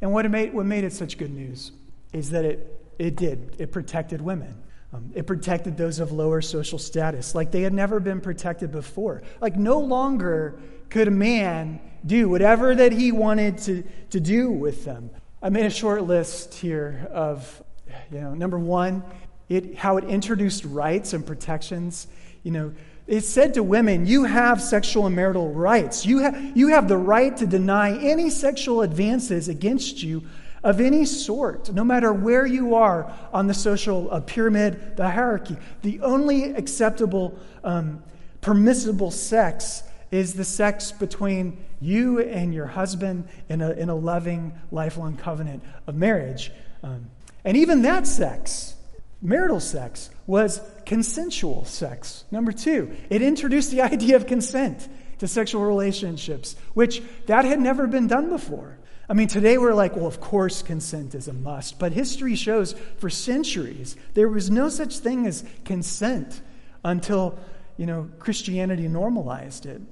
And 0.00 0.12
what 0.12 0.30
made, 0.30 0.52
what 0.52 0.66
made 0.66 0.84
it 0.84 0.92
such 0.92 1.18
good 1.18 1.32
news 1.32 1.72
is 2.12 2.30
that 2.30 2.44
it 2.44 2.74
it 2.98 3.16
did. 3.16 3.56
It 3.58 3.72
protected 3.72 4.20
women. 4.20 4.54
Um, 4.92 5.10
it 5.14 5.26
protected 5.26 5.76
those 5.76 5.98
of 5.98 6.12
lower 6.12 6.40
social 6.40 6.78
status, 6.78 7.34
like 7.34 7.50
they 7.50 7.62
had 7.62 7.72
never 7.72 7.98
been 7.98 8.20
protected 8.20 8.70
before. 8.70 9.22
Like, 9.40 9.56
no 9.56 9.80
longer 9.80 10.60
could 10.88 11.08
a 11.08 11.10
man 11.10 11.80
do 12.06 12.28
whatever 12.28 12.74
that 12.74 12.92
he 12.92 13.10
wanted 13.10 13.58
to, 13.58 13.82
to 14.10 14.20
do 14.20 14.50
with 14.50 14.84
them. 14.84 15.10
I 15.42 15.48
made 15.48 15.66
a 15.66 15.70
short 15.70 16.04
list 16.04 16.54
here 16.54 17.08
of, 17.10 17.62
you 18.12 18.20
know, 18.20 18.34
number 18.34 18.58
one, 18.58 19.02
it, 19.48 19.74
how 19.76 19.96
it 19.96 20.04
introduced 20.04 20.64
rights 20.64 21.12
and 21.12 21.26
protections. 21.26 22.06
You 22.44 22.52
know, 22.52 22.72
it 23.06 23.22
said 23.22 23.54
to 23.54 23.62
women, 23.62 24.06
You 24.06 24.24
have 24.24 24.62
sexual 24.62 25.06
and 25.06 25.14
marital 25.14 25.52
rights. 25.52 26.06
You, 26.06 26.22
ha- 26.22 26.52
you 26.54 26.68
have 26.68 26.88
the 26.88 26.96
right 26.96 27.36
to 27.36 27.46
deny 27.46 27.98
any 27.98 28.30
sexual 28.30 28.82
advances 28.82 29.48
against 29.48 30.02
you 30.02 30.22
of 30.62 30.80
any 30.80 31.04
sort, 31.04 31.70
no 31.72 31.84
matter 31.84 32.12
where 32.12 32.46
you 32.46 32.74
are 32.74 33.12
on 33.32 33.46
the 33.46 33.54
social 33.54 34.08
uh, 34.10 34.20
pyramid, 34.20 34.96
the 34.96 35.10
hierarchy. 35.10 35.58
The 35.82 36.00
only 36.00 36.54
acceptable, 36.54 37.38
um, 37.62 38.02
permissible 38.40 39.10
sex 39.10 39.82
is 40.10 40.34
the 40.34 40.44
sex 40.44 40.90
between 40.90 41.62
you 41.80 42.20
and 42.20 42.54
your 42.54 42.66
husband 42.66 43.28
in 43.50 43.60
a, 43.60 43.72
in 43.72 43.90
a 43.90 43.94
loving, 43.94 44.58
lifelong 44.70 45.18
covenant 45.18 45.62
of 45.86 45.96
marriage. 45.96 46.50
Um, 46.82 47.10
and 47.44 47.58
even 47.58 47.82
that 47.82 48.06
sex, 48.06 48.74
marital 49.20 49.60
sex, 49.60 50.08
was 50.26 50.62
consensual 50.86 51.64
sex. 51.64 52.24
Number 52.30 52.52
two, 52.52 52.94
it 53.10 53.22
introduced 53.22 53.70
the 53.70 53.82
idea 53.92 54.16
of 54.16 54.26
consent 54.26 54.88
to 55.18 55.28
sexual 55.28 55.64
relationships, 55.64 56.56
which 56.74 57.02
that 57.26 57.44
had 57.44 57.60
never 57.60 57.86
been 57.86 58.06
done 58.06 58.28
before. 58.30 58.78
I 59.08 59.12
mean, 59.12 59.28
today 59.28 59.58
we're 59.58 59.74
like, 59.74 59.96
well, 59.96 60.06
of 60.06 60.20
course 60.20 60.62
consent 60.62 61.14
is 61.14 61.28
a 61.28 61.32
must. 61.32 61.78
But 61.78 61.92
history 61.92 62.36
shows 62.36 62.74
for 62.98 63.10
centuries 63.10 63.96
there 64.14 64.28
was 64.28 64.50
no 64.50 64.68
such 64.68 64.98
thing 64.98 65.26
as 65.26 65.44
consent 65.64 66.40
until, 66.84 67.38
you 67.76 67.86
know, 67.86 68.08
Christianity 68.18 68.88
normalized 68.88 69.66
it. 69.66 69.82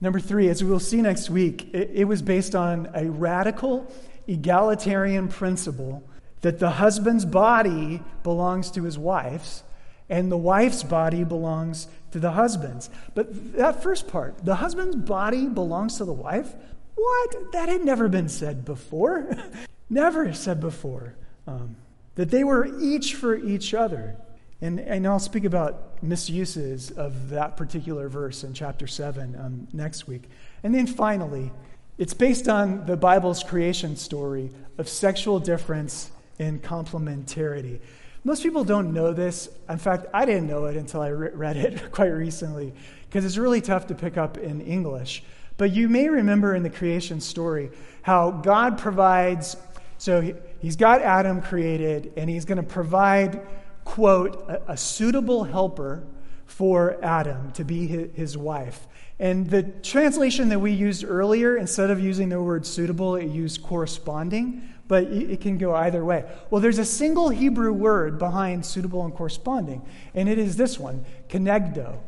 Number 0.00 0.20
three, 0.20 0.48
as 0.48 0.62
we 0.62 0.70
will 0.70 0.80
see 0.80 1.00
next 1.00 1.30
week, 1.30 1.72
it, 1.72 1.90
it 1.94 2.04
was 2.04 2.20
based 2.20 2.54
on 2.54 2.90
a 2.94 3.08
radical 3.08 3.90
egalitarian 4.26 5.28
principle 5.28 6.02
that 6.42 6.58
the 6.58 6.70
husband's 6.70 7.24
body 7.24 8.02
belongs 8.22 8.70
to 8.72 8.82
his 8.82 8.98
wife's 8.98 9.62
and 10.08 10.30
the 10.30 10.36
wife's 10.36 10.82
body 10.82 11.24
belongs 11.24 11.88
to 12.12 12.18
the 12.18 12.32
husband's. 12.32 12.90
But 13.14 13.54
that 13.56 13.82
first 13.82 14.08
part, 14.08 14.44
the 14.44 14.56
husband's 14.56 14.96
body 14.96 15.46
belongs 15.46 15.98
to 15.98 16.04
the 16.04 16.12
wife, 16.12 16.54
what? 16.94 17.52
That 17.52 17.68
had 17.68 17.84
never 17.84 18.08
been 18.08 18.28
said 18.28 18.64
before. 18.64 19.36
never 19.90 20.32
said 20.32 20.60
before. 20.60 21.14
Um, 21.46 21.76
that 22.14 22.30
they 22.30 22.44
were 22.44 22.66
each 22.80 23.14
for 23.14 23.34
each 23.34 23.74
other. 23.74 24.16
And, 24.60 24.80
and 24.80 25.06
I'll 25.06 25.18
speak 25.18 25.44
about 25.44 26.02
misuses 26.02 26.90
of 26.92 27.30
that 27.30 27.56
particular 27.56 28.08
verse 28.08 28.44
in 28.44 28.54
chapter 28.54 28.86
7 28.86 29.36
um, 29.36 29.68
next 29.72 30.06
week. 30.06 30.22
And 30.62 30.74
then 30.74 30.86
finally, 30.86 31.50
it's 31.98 32.14
based 32.14 32.48
on 32.48 32.86
the 32.86 32.96
Bible's 32.96 33.42
creation 33.42 33.96
story 33.96 34.50
of 34.78 34.88
sexual 34.88 35.40
difference 35.40 36.10
and 36.38 36.62
complementarity. 36.62 37.80
Most 38.26 38.42
people 38.42 38.64
don't 38.64 38.94
know 38.94 39.12
this. 39.12 39.50
In 39.68 39.76
fact, 39.76 40.06
I 40.14 40.24
didn't 40.24 40.46
know 40.46 40.64
it 40.64 40.76
until 40.76 41.02
I 41.02 41.08
re- 41.08 41.30
read 41.34 41.58
it 41.58 41.92
quite 41.92 42.08
recently 42.08 42.72
because 43.06 43.26
it's 43.26 43.36
really 43.36 43.60
tough 43.60 43.86
to 43.88 43.94
pick 43.94 44.16
up 44.16 44.38
in 44.38 44.62
English. 44.62 45.22
But 45.58 45.72
you 45.72 45.90
may 45.90 46.08
remember 46.08 46.54
in 46.54 46.62
the 46.62 46.70
creation 46.70 47.20
story 47.20 47.70
how 48.00 48.30
God 48.30 48.78
provides, 48.78 49.56
so 49.98 50.22
he, 50.22 50.34
has 50.64 50.76
got 50.76 51.02
Adam 51.02 51.42
created, 51.42 52.14
and 52.16 52.28
he's 52.28 52.46
going 52.46 52.56
to 52.56 52.62
provide, 52.64 53.42
quote, 53.84 54.48
a, 54.48 54.72
a, 54.72 54.76
suitable 54.76 55.44
helper 55.44 56.02
for 56.46 56.98
Adam 57.04 57.52
to 57.52 57.64
be 57.64 57.86
his, 57.86 58.10
his 58.14 58.38
wife. 58.38 58.86
And 59.18 59.48
the 59.48 59.62
translation 59.62 60.48
that 60.48 60.58
we 60.58 60.72
used 60.72 61.04
earlier, 61.04 61.56
instead 61.56 61.90
of 61.90 62.00
using 62.00 62.28
the 62.30 62.42
word 62.42 62.66
suitable, 62.66 63.14
it 63.16 63.26
used 63.26 63.62
corresponding, 63.62 64.68
but 64.88 65.04
it 65.04 65.40
can 65.40 65.56
go 65.56 65.74
either 65.74 66.04
way. 66.04 66.24
Well, 66.50 66.60
there's 66.60 66.78
a 66.78 66.84
single 66.84 67.28
Hebrew 67.28 67.72
word 67.72 68.18
behind 68.18 68.66
suitable 68.66 69.04
and 69.04 69.14
corresponding, 69.14 69.82
and 70.14 70.28
it 70.28 70.38
is 70.38 70.56
this 70.56 70.78
one, 70.78 71.04
kenegdo. 71.28 71.98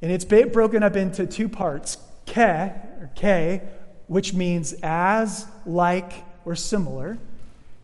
And 0.00 0.12
it's 0.12 0.24
broken 0.24 0.82
up 0.82 0.94
into 0.94 1.26
two 1.26 1.48
parts 1.48 1.98
ke, 2.26 2.38
or 2.38 3.10
ke, 3.16 3.62
which 4.06 4.32
means 4.32 4.74
as, 4.82 5.46
like, 5.66 6.12
or 6.44 6.54
similar. 6.54 7.18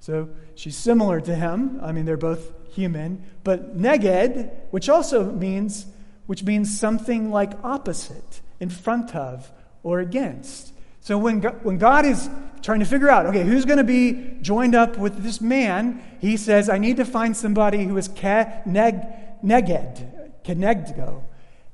So 0.01 0.29
she's 0.55 0.77
similar 0.77 1.21
to 1.21 1.35
him. 1.35 1.81
I 1.83 1.93
mean, 1.93 2.05
they're 2.05 2.17
both 2.17 2.53
human. 2.75 3.25
But 3.43 3.77
neged, 3.77 4.51
which 4.71 4.89
also 4.89 5.33
means, 5.33 5.87
which 6.27 6.43
means 6.45 6.79
something 6.79 7.31
like 7.31 7.53
opposite, 7.63 8.41
in 8.61 8.71
front 8.71 9.15
of, 9.15 9.51
or 9.83 10.01
against. 10.01 10.73
So 11.01 11.19
when 11.19 11.43
when 11.43 11.79
God 11.79 12.07
is 12.07 12.31
trying 12.63 12.81
to 12.81 12.87
figure 12.87 13.11
out, 13.11 13.27
okay, 13.27 13.45
who's 13.45 13.67
going 13.67 13.79
to 13.79 13.85
be 13.85 14.39
joined 14.41 14.75
up 14.75 14.97
with 14.97 15.23
this 15.23 15.41
man, 15.41 16.03
he 16.21 16.39
says, 16.39 16.71
I 16.71 16.79
need 16.79 16.97
to 16.97 17.05
find 17.05 17.37
somebody 17.37 17.85
who 17.85 17.97
is 17.99 18.09
ke, 18.09 18.65
neg, 18.65 19.03
neged, 19.45 20.43
kenegdo, 20.45 21.23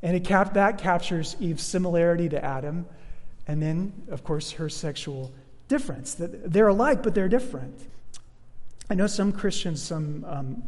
and 0.03 0.17
it 0.17 0.25
cap- 0.25 0.55
that 0.55 0.79
captures 0.79 1.37
Eve's 1.39 1.63
similarity 1.63 2.29
to 2.31 2.45
Adam, 2.45 2.87
and 3.47 3.63
then, 3.63 3.93
of 4.11 4.25
course, 4.25 4.53
her 4.53 4.69
sexual 4.69 5.33
difference. 5.69 6.17
They're 6.19 6.69
alike, 6.69 7.05
but 7.05 7.15
they're 7.15 7.29
different. 7.29 7.79
I 8.91 8.95
know 8.95 9.07
some 9.07 9.31
Christians, 9.31 9.81
some 9.81 10.25
um, 10.27 10.63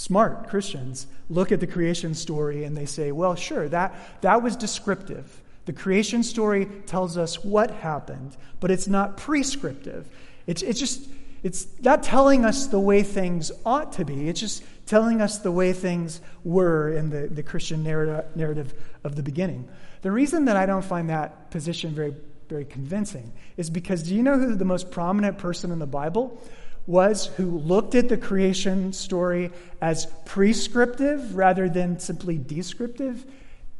smart 0.00 0.48
Christians, 0.48 1.06
look 1.28 1.52
at 1.52 1.60
the 1.60 1.66
creation 1.66 2.14
story 2.14 2.64
and 2.64 2.74
they 2.74 2.86
say, 2.86 3.12
well, 3.12 3.34
sure, 3.34 3.68
that, 3.68 3.94
that 4.22 4.42
was 4.42 4.56
descriptive. 4.56 5.42
The 5.66 5.74
creation 5.74 6.22
story 6.22 6.64
tells 6.86 7.18
us 7.18 7.44
what 7.44 7.70
happened, 7.70 8.34
but 8.60 8.70
it's 8.70 8.88
not 8.88 9.18
prescriptive. 9.18 10.08
It's, 10.46 10.62
it's 10.62 10.80
just, 10.80 11.06
it's 11.42 11.66
not 11.82 12.02
telling 12.02 12.46
us 12.46 12.68
the 12.68 12.80
way 12.80 13.02
things 13.02 13.52
ought 13.66 13.92
to 13.92 14.06
be. 14.06 14.26
It's 14.30 14.40
just 14.40 14.64
telling 14.86 15.20
us 15.20 15.36
the 15.40 15.52
way 15.52 15.74
things 15.74 16.22
were 16.44 16.90
in 16.96 17.10
the, 17.10 17.28
the 17.28 17.42
Christian 17.42 17.82
narrative 17.82 18.72
of 19.04 19.16
the 19.16 19.22
beginning. 19.22 19.68
The 20.00 20.10
reason 20.10 20.46
that 20.46 20.56
I 20.56 20.64
don't 20.64 20.84
find 20.84 21.10
that 21.10 21.50
position 21.50 21.94
very, 21.94 22.14
very 22.48 22.64
convincing 22.64 23.32
is 23.58 23.68
because 23.68 24.02
do 24.04 24.14
you 24.14 24.22
know 24.22 24.38
who 24.38 24.54
the 24.54 24.64
most 24.64 24.90
prominent 24.90 25.36
person 25.36 25.70
in 25.70 25.78
the 25.78 25.86
Bible 25.86 26.42
was 26.86 27.26
who 27.36 27.58
looked 27.58 27.94
at 27.94 28.08
the 28.08 28.16
creation 28.16 28.92
story 28.92 29.50
as 29.80 30.06
prescriptive 30.24 31.36
rather 31.36 31.68
than 31.68 31.98
simply 31.98 32.38
descriptive? 32.38 33.24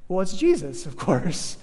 Well, 0.08 0.20
it's 0.20 0.36
Jesus, 0.36 0.86
of 0.86 0.96
course. 0.96 1.56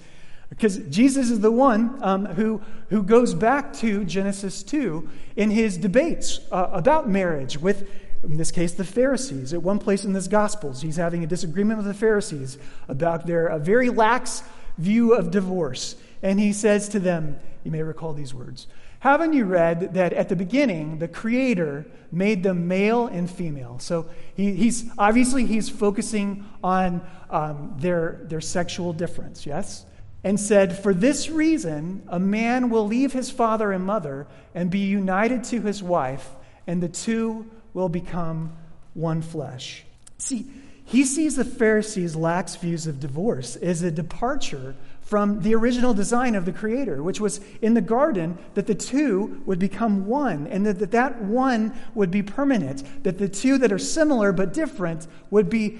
Because 0.48 0.78
Jesus 0.88 1.30
is 1.30 1.40
the 1.40 1.52
one 1.52 1.98
um, 2.02 2.24
who, 2.24 2.62
who 2.88 3.02
goes 3.02 3.34
back 3.34 3.72
to 3.74 4.04
Genesis 4.04 4.62
2 4.62 5.08
in 5.36 5.50
his 5.50 5.76
debates 5.76 6.40
uh, 6.50 6.68
about 6.72 7.08
marriage 7.08 7.58
with 7.58 7.88
in 8.24 8.36
this 8.36 8.50
case, 8.50 8.72
the 8.72 8.84
Pharisees. 8.84 9.52
At 9.52 9.62
one 9.62 9.78
place 9.78 10.04
in 10.04 10.12
this 10.12 10.26
Gospels, 10.26 10.82
he's 10.82 10.96
having 10.96 11.22
a 11.22 11.26
disagreement 11.26 11.78
with 11.78 11.86
the 11.86 11.94
Pharisees 11.94 12.58
about 12.88 13.26
their 13.26 13.56
very 13.58 13.90
lax 13.90 14.42
view 14.76 15.14
of 15.14 15.30
divorce. 15.30 15.96
And 16.22 16.40
he 16.40 16.52
says 16.52 16.88
to 16.90 16.98
them, 16.98 17.38
you 17.64 17.70
may 17.70 17.82
recall 17.82 18.12
these 18.12 18.34
words 18.34 18.66
Haven't 19.00 19.32
you 19.32 19.44
read 19.44 19.94
that 19.94 20.12
at 20.12 20.28
the 20.28 20.34
beginning, 20.34 20.98
the 20.98 21.06
Creator 21.06 21.86
made 22.10 22.42
them 22.42 22.66
male 22.66 23.06
and 23.06 23.30
female? 23.30 23.78
So 23.78 24.08
he, 24.34 24.54
he's 24.54 24.90
obviously 24.98 25.46
he's 25.46 25.68
focusing 25.68 26.44
on 26.64 27.06
um, 27.30 27.76
their, 27.78 28.20
their 28.24 28.40
sexual 28.40 28.92
difference, 28.92 29.46
yes? 29.46 29.84
And 30.24 30.38
said, 30.38 30.76
For 30.76 30.92
this 30.92 31.30
reason, 31.30 32.02
a 32.08 32.18
man 32.18 32.70
will 32.70 32.86
leave 32.86 33.12
his 33.12 33.30
father 33.30 33.70
and 33.70 33.84
mother 33.84 34.26
and 34.52 34.68
be 34.68 34.80
united 34.80 35.44
to 35.44 35.60
his 35.60 35.80
wife, 35.80 36.28
and 36.66 36.82
the 36.82 36.88
two 36.88 37.48
will 37.74 37.88
become 37.88 38.56
one 38.94 39.22
flesh. 39.22 39.84
See, 40.18 40.46
he 40.84 41.04
sees 41.04 41.36
the 41.36 41.44
Pharisees' 41.44 42.16
lax 42.16 42.56
views 42.56 42.88
of 42.88 42.98
divorce 42.98 43.54
as 43.54 43.82
a 43.82 43.90
departure 43.92 44.74
from 45.08 45.40
the 45.40 45.54
original 45.54 45.94
design 45.94 46.34
of 46.34 46.44
the 46.44 46.52
Creator, 46.52 47.02
which 47.02 47.18
was 47.18 47.40
in 47.62 47.72
the 47.72 47.80
garden 47.80 48.36
that 48.52 48.66
the 48.66 48.74
two 48.74 49.40
would 49.46 49.58
become 49.58 50.04
one, 50.04 50.46
and 50.48 50.66
that 50.66 50.90
that, 50.90 51.22
one 51.22 51.74
would 51.94 52.10
be 52.10 52.22
permanent, 52.22 52.82
that 53.04 53.16
the 53.16 53.26
two 53.26 53.56
that 53.56 53.72
are 53.72 53.78
similar 53.78 54.32
but 54.32 54.52
different 54.52 55.06
would 55.30 55.48
be 55.48 55.78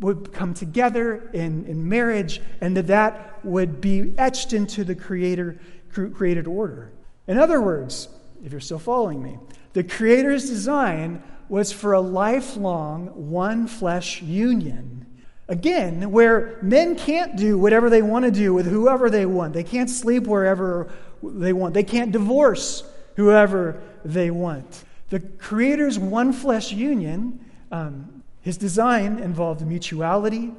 would 0.00 0.34
come 0.34 0.52
together 0.52 1.30
in, 1.32 1.64
in 1.64 1.88
marriage, 1.88 2.42
and 2.60 2.76
that 2.76 2.86
that 2.88 3.42
would 3.42 3.80
be 3.80 4.12
etched 4.18 4.52
into 4.52 4.84
the 4.84 4.94
creator 4.94 5.58
created 5.90 6.46
order. 6.46 6.92
In 7.26 7.38
other 7.38 7.62
words, 7.62 8.08
if 8.44 8.52
you're 8.52 8.60
still 8.60 8.78
following 8.78 9.22
me, 9.22 9.38
the 9.72 9.82
Creator's 9.82 10.46
design 10.46 11.22
was 11.48 11.72
for 11.72 11.94
a 11.94 12.00
lifelong 12.00 13.06
one 13.30 13.66
flesh 13.66 14.20
union. 14.20 15.06
Again, 15.48 16.10
where 16.10 16.58
men 16.60 16.94
can't 16.94 17.36
do 17.36 17.58
whatever 17.58 17.88
they 17.88 18.02
want 18.02 18.26
to 18.26 18.30
do 18.30 18.52
with 18.52 18.66
whoever 18.66 19.08
they 19.08 19.24
want. 19.24 19.54
They 19.54 19.64
can't 19.64 19.88
sleep 19.88 20.26
wherever 20.26 20.92
they 21.22 21.54
want. 21.54 21.72
They 21.72 21.84
can't 21.84 22.12
divorce 22.12 22.84
whoever 23.16 23.80
they 24.04 24.30
want. 24.30 24.84
The 25.08 25.20
Creator's 25.20 25.98
one 25.98 26.34
flesh 26.34 26.70
union, 26.70 27.44
um, 27.72 28.22
his 28.42 28.58
design 28.58 29.18
involved 29.18 29.66
mutuality 29.66 30.52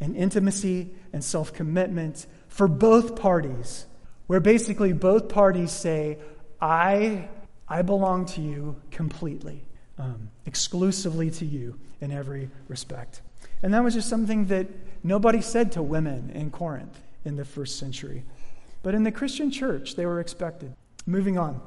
and 0.00 0.14
intimacy 0.14 0.90
and 1.14 1.24
self 1.24 1.54
commitment 1.54 2.26
for 2.48 2.68
both 2.68 3.16
parties, 3.16 3.86
where 4.26 4.40
basically 4.40 4.92
both 4.92 5.30
parties 5.30 5.72
say, 5.72 6.18
I, 6.60 7.28
I 7.66 7.80
belong 7.80 8.26
to 8.26 8.42
you 8.42 8.76
completely, 8.90 9.64
um, 9.98 10.28
exclusively 10.44 11.30
to 11.32 11.46
you 11.46 11.78
in 12.02 12.12
every 12.12 12.50
respect. 12.68 13.22
And 13.62 13.72
that 13.74 13.82
was 13.82 13.94
just 13.94 14.08
something 14.08 14.46
that 14.46 14.66
nobody 15.02 15.40
said 15.40 15.72
to 15.72 15.82
women 15.82 16.30
in 16.34 16.50
Corinth 16.50 17.00
in 17.24 17.36
the 17.36 17.44
first 17.44 17.78
century. 17.78 18.24
But 18.82 18.94
in 18.94 19.02
the 19.02 19.12
Christian 19.12 19.50
church, 19.50 19.96
they 19.96 20.06
were 20.06 20.20
expected. 20.20 20.74
Moving 21.06 21.38
on. 21.38 21.60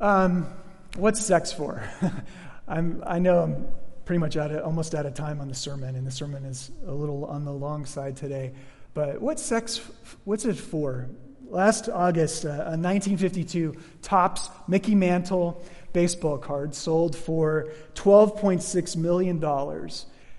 Um, 0.00 0.48
what's 0.96 1.24
sex 1.24 1.52
for? 1.52 1.82
I'm, 2.68 3.02
I 3.06 3.18
know 3.18 3.40
I'm 3.40 3.66
pretty 4.04 4.18
much 4.18 4.36
out 4.36 4.50
of, 4.50 4.64
almost 4.64 4.94
out 4.94 5.06
of 5.06 5.14
time 5.14 5.40
on 5.40 5.48
the 5.48 5.54
sermon, 5.54 5.94
and 5.94 6.06
the 6.06 6.10
sermon 6.10 6.44
is 6.44 6.70
a 6.86 6.92
little 6.92 7.24
on 7.26 7.44
the 7.44 7.52
long 7.52 7.86
side 7.86 8.16
today. 8.16 8.52
But 8.94 9.22
what's 9.22 9.42
sex? 9.42 9.80
What's 10.24 10.44
it 10.44 10.56
for? 10.56 11.08
Last 11.48 11.88
August, 11.88 12.44
uh, 12.44 12.48
a 12.48 12.76
1952 12.78 13.76
Topps 14.02 14.48
Mickey 14.66 14.94
Mantle 14.94 15.62
baseball 15.92 16.38
card 16.38 16.74
sold 16.74 17.14
for 17.14 17.68
$12.6 17.94 18.96
million. 18.96 19.38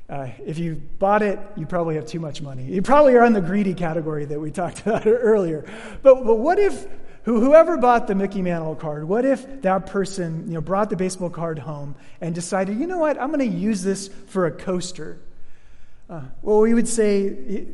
Uh, 0.09 0.29
if 0.45 0.57
you 0.57 0.75
bought 0.99 1.21
it, 1.21 1.39
you 1.55 1.65
probably 1.65 1.95
have 1.95 2.05
too 2.05 2.19
much 2.19 2.41
money. 2.41 2.63
You 2.63 2.81
probably 2.81 3.15
are 3.15 3.25
in 3.25 3.33
the 3.33 3.41
greedy 3.41 3.73
category 3.73 4.25
that 4.25 4.39
we 4.39 4.51
talked 4.51 4.81
about 4.85 5.07
earlier. 5.07 5.65
But, 6.01 6.25
but 6.25 6.35
what 6.35 6.59
if 6.59 6.85
whoever 7.23 7.77
bought 7.77 8.07
the 8.07 8.15
Mickey 8.15 8.41
Mantle 8.41 8.75
card, 8.75 9.07
what 9.07 9.25
if 9.25 9.61
that 9.61 9.87
person 9.87 10.47
you 10.47 10.55
know, 10.55 10.61
brought 10.61 10.89
the 10.89 10.95
baseball 10.95 11.29
card 11.29 11.59
home 11.59 11.95
and 12.19 12.35
decided, 12.35 12.77
you 12.77 12.85
know 12.85 12.97
what, 12.97 13.19
I'm 13.19 13.31
going 13.31 13.39
to 13.39 13.57
use 13.57 13.81
this 13.81 14.09
for 14.27 14.45
a 14.45 14.51
coaster? 14.51 15.19
Uh, 16.09 16.21
well, 16.41 16.59
we 16.59 16.73
would 16.73 16.87
say, 16.87 17.21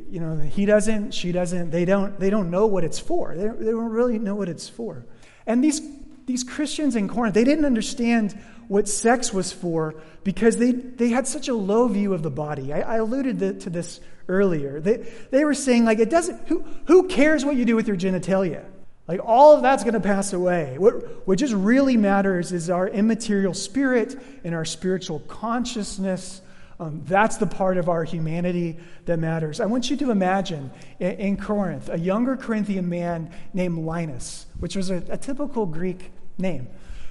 you 0.10 0.20
know, 0.20 0.38
he 0.38 0.66
doesn't, 0.66 1.14
she 1.14 1.32
doesn't, 1.32 1.72
they 1.72 1.84
don't, 1.84 2.20
they 2.20 2.30
don't 2.30 2.52
know 2.52 2.68
what 2.68 2.84
it's 2.84 3.00
for. 3.00 3.36
They 3.36 3.46
don't, 3.46 3.60
they 3.60 3.72
don't 3.72 3.90
really 3.90 4.20
know 4.20 4.36
what 4.36 4.50
it's 4.50 4.70
for. 4.70 5.04
And 5.48 5.64
these, 5.64 5.82
these 6.28 6.44
Christians 6.44 6.96
in 6.96 7.08
Corinth, 7.08 7.34
they 7.34 7.44
didn't 7.44 7.66
understand 7.66 8.40
what 8.70 8.88
sex 8.88 9.34
was 9.34 9.52
for 9.52 9.96
because 10.24 10.58
they, 10.58 10.72
they 10.72 11.10
had 11.10 11.28
such 11.28 11.50
a 11.50 11.54
low 11.54 11.88
view 11.88 12.14
of 12.14 12.24
the 12.24 12.30
body. 12.30 12.72
I, 12.72 12.82
I 12.82 12.96
alluded 12.98 13.40
to, 13.40 13.54
to 13.56 13.70
this 13.70 14.00
earlier. 14.28 14.80
They, 14.80 15.12
they 15.32 15.44
were 15.44 15.56
saying, 15.56 15.86
like, 15.86 16.00
it 16.00 16.12
doesn't, 16.12 16.48
who, 16.48 16.64
who 16.86 17.08
cares 17.08 17.44
what 17.44 17.56
you 17.56 17.66
do 17.66 17.76
with 17.76 17.88
your 17.88 17.98
genitalia? 17.98 18.64
Like, 19.08 19.22
all 19.26 19.56
of 19.56 19.64
that's 19.64 19.84
going 19.84 19.96
to 19.96 20.00
pass 20.00 20.34
away. 20.34 20.78
What, 20.78 21.28
what 21.28 21.40
just 21.40 21.54
really 21.54 21.98
matters 21.98 22.52
is 22.52 22.70
our 22.70 22.88
immaterial 22.88 23.56
spirit 23.56 24.16
and 24.44 24.54
our 24.54 24.66
spiritual 24.66 25.20
consciousness. 25.22 26.40
Um, 26.80 27.02
that's 27.06 27.38
the 27.38 27.48
part 27.48 27.78
of 27.78 27.90
our 27.90 28.04
humanity 28.04 28.78
that 29.06 29.18
matters. 29.18 29.60
I 29.60 29.66
want 29.66 29.90
you 29.90 29.98
to 29.98 30.12
imagine 30.12 30.70
in, 31.00 31.12
in 31.14 31.38
Corinth 31.38 31.90
a 31.90 31.98
younger 31.98 32.38
Corinthian 32.38 32.88
man 32.88 33.32
named 33.52 33.80
Linus, 33.80 34.46
which 34.60 34.76
was 34.76 34.92
a, 34.92 35.04
a 35.10 35.18
typical 35.18 35.66
Greek 35.66 36.12
name, 36.38 36.68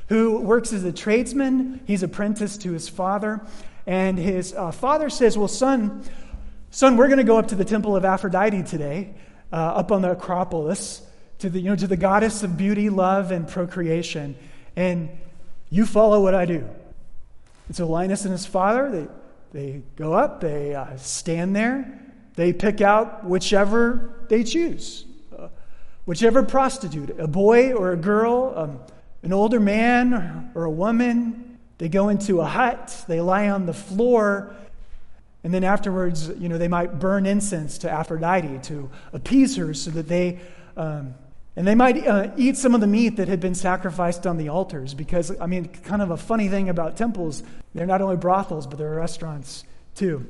who 0.09 0.39
works 0.39 0.73
as 0.73 0.85
a 0.85 0.93
tradesman. 0.93 1.81
He's 1.87 2.03
apprenticed 2.03 2.63
to 2.63 2.73
his 2.73 2.89
father. 2.89 3.41
And 3.87 4.19
his 4.19 4.55
uh, 4.55 4.71
father 4.71 5.09
says, 5.11 5.39
Well, 5.39 5.49
son, 5.49 6.03
son, 6.71 6.97
we're 6.97 7.09
going 7.09 7.19
to 7.19 7.25
go 7.25 7.39
up 7.39 7.49
to 7.49 7.55
the 7.55 7.65
temple 7.65 7.97
of 7.97 8.05
Aphrodite 8.05 8.63
today, 8.65 9.15
uh, 9.53 9.57
up 9.57 9.93
on 9.93 10.03
the 10.03 10.13
Acropolis 10.13 11.03
to 11.39 11.49
the, 11.49 11.61
you 11.61 11.71
know, 11.71 11.77
to 11.77 11.87
the 11.87 11.97
goddess 11.97 12.43
of 12.43 12.57
beauty, 12.57 12.91
love, 12.91 13.31
and 13.31 13.49
procreation, 13.49 14.37
and 14.77 15.09
you 15.71 15.87
follow 15.87 16.21
what 16.23 16.35
I 16.35 16.45
do. 16.45 16.69
And 17.69 17.77
so 17.77 17.87
Linus 17.87 18.25
and 18.25 18.33
his 18.33 18.47
father, 18.47 18.91
they, 18.91 19.09
they 19.53 19.83
go 19.97 20.15
up, 20.15 20.41
they 20.41 20.75
uh, 20.75 20.97
stand 20.97 21.55
there, 21.55 22.01
they 22.35 22.53
pick 22.53 22.81
out 22.81 23.25
whichever 23.25 24.25
they 24.29 24.43
choose, 24.43 25.05
uh, 25.39 25.49
whichever 26.07 26.43
prostitute, 26.43 27.19
a 27.19 27.29
boy 27.29 27.73
or 27.73 27.93
a 27.93 27.97
girl, 27.97 28.53
um, 28.57 28.81
an 29.23 29.33
older 29.33 29.61
man 29.61 30.51
or 30.55 30.65
a 30.65 30.71
woman. 30.71 31.59
They 31.79 31.89
go 31.89 32.09
into 32.09 32.41
a 32.41 32.47
hut, 32.47 33.05
they 33.07 33.21
lie 33.21 33.49
on 33.49 33.67
the 33.67 33.75
floor, 33.75 34.55
and 35.45 35.55
then 35.55 35.63
afterwards, 35.63 36.29
you 36.29 36.49
know, 36.49 36.59
they 36.59 36.69
might 36.69 36.99
burn 36.99 37.25
incense 37.25 37.79
to 37.79 37.91
Aphrodite 37.91 38.59
to 38.65 38.91
appease 39.13 39.57
her 39.57 39.73
so 39.75 39.91
that 39.93 40.09
they 40.09 40.41
um, 40.77 41.15
and 41.59 41.67
they 41.67 41.75
might 41.75 42.07
uh, 42.07 42.31
eat 42.37 42.57
some 42.57 42.77
of 42.77 42.81
the 42.81 42.87
meat 42.87 43.17
that 43.17 43.27
had 43.27 43.41
been 43.41 43.57
sacrificed 43.57 44.29
on 44.29 44.37
the 44.37 44.49
altars 44.49 44.95
because, 44.95 45.37
I 45.41 45.47
mean, 45.47 45.67
kind 45.67 46.01
of 46.01 46.13
a 46.13 46.17
funny 46.17 46.47
thing 46.47 46.69
about 46.69 46.97
temples, 46.97 47.43
they're 47.75 47.85
not 47.85 48.01
only 48.01 48.15
brothels, 48.15 48.65
but 48.65 48.79
they're 48.79 48.95
restaurants 48.95 49.65
too. 49.97 50.25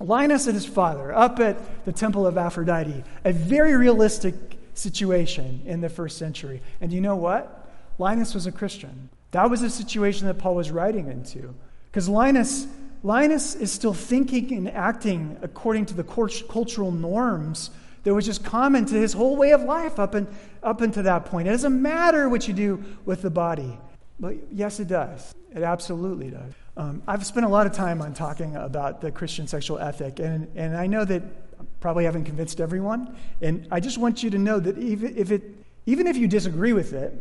Linus 0.00 0.46
and 0.46 0.54
his 0.54 0.64
father 0.64 1.14
up 1.14 1.38
at 1.38 1.84
the 1.84 1.92
temple 1.92 2.26
of 2.26 2.38
Aphrodite, 2.38 3.04
a 3.26 3.32
very 3.34 3.76
realistic 3.76 4.34
situation 4.72 5.60
in 5.66 5.82
the 5.82 5.90
first 5.90 6.16
century. 6.16 6.62
And 6.80 6.90
you 6.90 7.02
know 7.02 7.16
what? 7.16 7.59
Linus 8.00 8.32
was 8.34 8.46
a 8.46 8.52
Christian. 8.52 9.10
That 9.32 9.50
was 9.50 9.60
a 9.62 9.68
situation 9.68 10.26
that 10.26 10.38
Paul 10.38 10.54
was 10.54 10.70
writing 10.70 11.08
into. 11.08 11.54
Because 11.90 12.08
Linus, 12.08 12.66
Linus 13.02 13.54
is 13.54 13.70
still 13.70 13.92
thinking 13.92 14.56
and 14.56 14.70
acting 14.70 15.36
according 15.42 15.86
to 15.86 15.94
the 15.94 16.02
cultural 16.02 16.90
norms 16.90 17.70
that 18.02 18.14
was 18.14 18.24
just 18.24 18.42
common 18.42 18.86
to 18.86 18.94
his 18.94 19.12
whole 19.12 19.36
way 19.36 19.52
of 19.52 19.62
life 19.62 19.98
up, 19.98 20.14
and, 20.14 20.26
up 20.62 20.80
until 20.80 21.02
that 21.02 21.26
point. 21.26 21.46
It 21.46 21.50
doesn't 21.50 21.80
matter 21.80 22.30
what 22.30 22.48
you 22.48 22.54
do 22.54 22.82
with 23.04 23.20
the 23.20 23.28
body. 23.28 23.78
But 24.18 24.36
yes, 24.50 24.80
it 24.80 24.88
does. 24.88 25.34
It 25.54 25.62
absolutely 25.62 26.30
does. 26.30 26.54
Um, 26.78 27.02
I've 27.06 27.26
spent 27.26 27.44
a 27.44 27.50
lot 27.50 27.66
of 27.66 27.72
time 27.72 28.00
on 28.00 28.14
talking 28.14 28.56
about 28.56 29.02
the 29.02 29.10
Christian 29.10 29.46
sexual 29.46 29.78
ethic, 29.78 30.20
and, 30.20 30.48
and 30.56 30.74
I 30.74 30.86
know 30.86 31.04
that 31.04 31.22
I 31.22 31.64
probably 31.80 32.04
haven't 32.04 32.24
convinced 32.24 32.62
everyone. 32.62 33.14
And 33.42 33.68
I 33.70 33.80
just 33.80 33.98
want 33.98 34.22
you 34.22 34.30
to 34.30 34.38
know 34.38 34.58
that 34.58 34.78
even 34.78 35.18
if, 35.18 35.30
it, 35.30 35.42
even 35.84 36.06
if 36.06 36.16
you 36.16 36.26
disagree 36.26 36.72
with 36.72 36.94
it, 36.94 37.12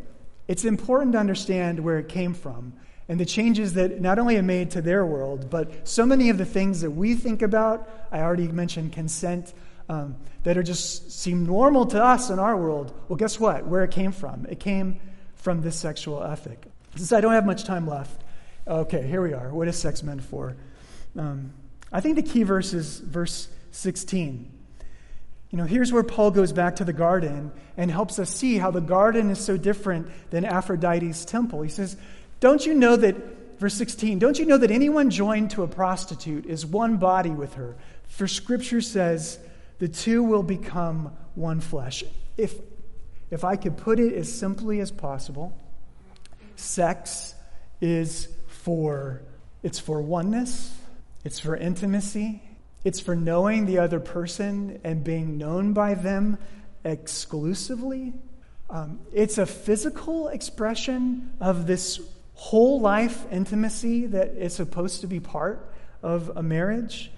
it's 0.49 0.65
important 0.65 1.13
to 1.13 1.19
understand 1.19 1.79
where 1.79 1.99
it 1.99 2.09
came 2.09 2.33
from 2.33 2.73
and 3.07 3.19
the 3.19 3.25
changes 3.25 3.75
that 3.75 4.01
not 4.01 4.17
only 4.17 4.35
it 4.35 4.41
made 4.41 4.71
to 4.71 4.81
their 4.81 5.05
world, 5.05 5.47
but 5.47 5.87
so 5.87 6.07
many 6.07 6.31
of 6.31 6.39
the 6.39 6.45
things 6.45 6.81
that 6.81 6.89
we 6.89 7.13
think 7.13 7.43
about. 7.43 7.87
I 8.11 8.21
already 8.21 8.47
mentioned 8.47 8.91
consent 8.91 9.53
um, 9.89 10.15
that 10.43 10.57
are 10.57 10.63
just 10.63 11.11
seem 11.11 11.45
normal 11.45 11.85
to 11.85 12.03
us 12.03 12.31
in 12.31 12.39
our 12.39 12.57
world. 12.57 12.99
Well, 13.07 13.17
guess 13.17 13.39
what? 13.39 13.67
Where 13.67 13.83
it 13.83 13.91
came 13.91 14.11
from? 14.11 14.47
It 14.47 14.59
came 14.59 14.99
from 15.35 15.61
this 15.61 15.75
sexual 15.75 16.23
ethic. 16.23 16.65
Since 16.95 17.13
I 17.13 17.21
don't 17.21 17.33
have 17.33 17.45
much 17.45 17.63
time 17.63 17.87
left, 17.87 18.23
okay, 18.67 19.05
here 19.05 19.21
we 19.21 19.33
are. 19.33 19.53
What 19.53 19.67
is 19.67 19.77
sex 19.77 20.01
meant 20.01 20.23
for? 20.23 20.57
Um, 21.15 21.53
I 21.91 22.01
think 22.01 22.15
the 22.15 22.23
key 22.23 22.41
verse 22.41 22.73
is 22.73 22.97
verse 22.97 23.49
16. 23.69 24.51
You 25.51 25.57
know, 25.57 25.65
here's 25.65 25.91
where 25.91 26.03
Paul 26.03 26.31
goes 26.31 26.53
back 26.53 26.75
to 26.77 26.85
the 26.85 26.93
garden 26.93 27.51
and 27.75 27.89
helps 27.89 28.19
us 28.19 28.29
see 28.33 28.57
how 28.57 28.71
the 28.71 28.81
garden 28.81 29.31
is 29.31 29.39
so 29.39 29.57
different 29.57 30.09
than 30.29 30.45
Aphrodite's 30.45 31.25
temple. 31.25 31.61
He 31.61 31.69
says, 31.69 31.97
Don't 32.39 32.65
you 32.65 32.73
know 32.73 32.95
that, 32.95 33.59
verse 33.59 33.73
16, 33.73 34.19
don't 34.19 34.37
you 34.37 34.45
know 34.45 34.57
that 34.57 34.69
anyone 34.69 35.09
joined 35.09 35.51
to 35.51 35.63
a 35.63 35.67
prostitute 35.67 36.45
is 36.45 36.65
one 36.65 36.97
body 36.97 37.31
with 37.31 37.55
her? 37.55 37.75
For 38.07 38.27
scripture 38.27 38.81
says, 38.81 39.39
the 39.79 39.87
two 39.87 40.23
will 40.23 40.43
become 40.43 41.15
one 41.35 41.61
flesh. 41.61 42.03
If, 42.37 42.53
if 43.31 43.43
I 43.43 43.55
could 43.55 43.77
put 43.77 43.99
it 43.99 44.13
as 44.13 44.31
simply 44.31 44.81
as 44.81 44.91
possible, 44.91 45.57
sex 46.55 47.33
is 47.81 48.27
for 48.47 49.21
it's 49.61 49.79
for 49.79 50.01
oneness, 50.01 50.73
it's 51.25 51.39
for 51.39 51.55
intimacy, 51.55 52.41
it's 52.83 52.99
for 52.99 53.15
knowing 53.15 53.65
the 53.65 53.79
other 53.79 53.99
person 53.99 54.79
and 54.83 55.03
being 55.03 55.37
known 55.37 55.73
by 55.73 55.93
them 55.93 56.37
exclusively. 56.83 58.13
Um, 58.69 58.99
it's 59.13 59.37
a 59.37 59.45
physical 59.45 60.29
expression 60.29 61.31
of 61.41 61.67
this 61.67 61.99
whole 62.35 62.79
life 62.79 63.25
intimacy 63.31 64.05
that 64.07 64.29
is 64.29 64.53
supposed 64.53 65.01
to 65.01 65.07
be 65.07 65.19
part 65.19 65.73
of 66.01 66.31
a 66.37 66.43
marriage. 66.43 67.11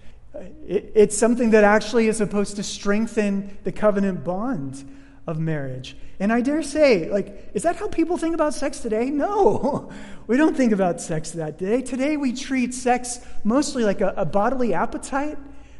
It's 0.65 1.17
something 1.17 1.51
that 1.51 1.63
actually 1.63 2.07
is 2.07 2.17
supposed 2.17 2.55
to 2.55 2.63
strengthen 2.63 3.57
the 3.63 3.71
covenant 3.71 4.23
bond 4.23 4.83
of 5.27 5.39
marriage. 5.39 5.95
And 6.19 6.31
I 6.31 6.41
dare 6.41 6.63
say, 6.63 7.09
like, 7.09 7.51
is 7.53 7.63
that 7.63 7.75
how 7.75 7.87
people 7.87 8.17
think 8.17 8.33
about 8.33 8.53
sex 8.53 8.79
today? 8.79 9.09
No, 9.09 9.91
we 10.27 10.37
don't 10.37 10.55
think 10.55 10.71
about 10.71 11.01
sex 11.01 11.31
that 11.31 11.57
day. 11.57 11.81
Today 11.81 12.17
we 12.17 12.33
treat 12.33 12.73
sex 12.73 13.19
mostly 13.43 13.83
like 13.83 14.01
a, 14.01 14.13
a 14.17 14.25
bodily 14.25 14.73
appetite, 14.73 15.37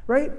right? 0.08 0.32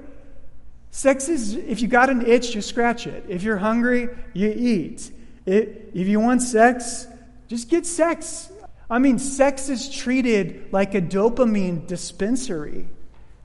Sex 0.91 1.29
is, 1.29 1.55
if 1.55 1.81
you 1.81 1.87
got 1.87 2.09
an 2.09 2.25
itch, 2.25 2.53
you 2.53 2.61
scratch 2.61 3.07
it. 3.07 3.25
If 3.27 3.43
you're 3.43 3.57
hungry, 3.57 4.09
you 4.33 4.53
eat. 4.55 5.11
It, 5.45 5.91
if 5.93 6.07
you 6.07 6.19
want 6.19 6.41
sex, 6.41 7.07
just 7.47 7.69
get 7.69 7.85
sex. 7.85 8.51
I 8.89 8.99
mean, 8.99 9.17
sex 9.17 9.69
is 9.69 9.89
treated 9.89 10.71
like 10.71 10.93
a 10.93 11.01
dopamine 11.01 11.87
dispensary, 11.87 12.87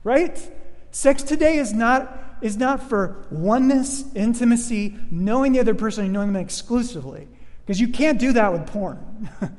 right? 0.05 0.39
Sex 0.91 1.23
today 1.23 1.57
is 1.57 1.73
not, 1.73 2.37
is 2.43 2.57
not 2.57 2.89
for 2.89 3.27
oneness, 3.31 4.05
intimacy, 4.15 4.97
knowing 5.11 5.53
the 5.53 5.61
other 5.61 5.75
person 5.75 6.05
and 6.05 6.13
knowing 6.13 6.33
them 6.33 6.43
exclusively. 6.43 7.29
Because 7.65 7.81
you 7.81 7.89
can't 7.89 8.19
do 8.19 8.33
that 8.35 8.53
with 8.53 8.67
porn. 8.67 9.31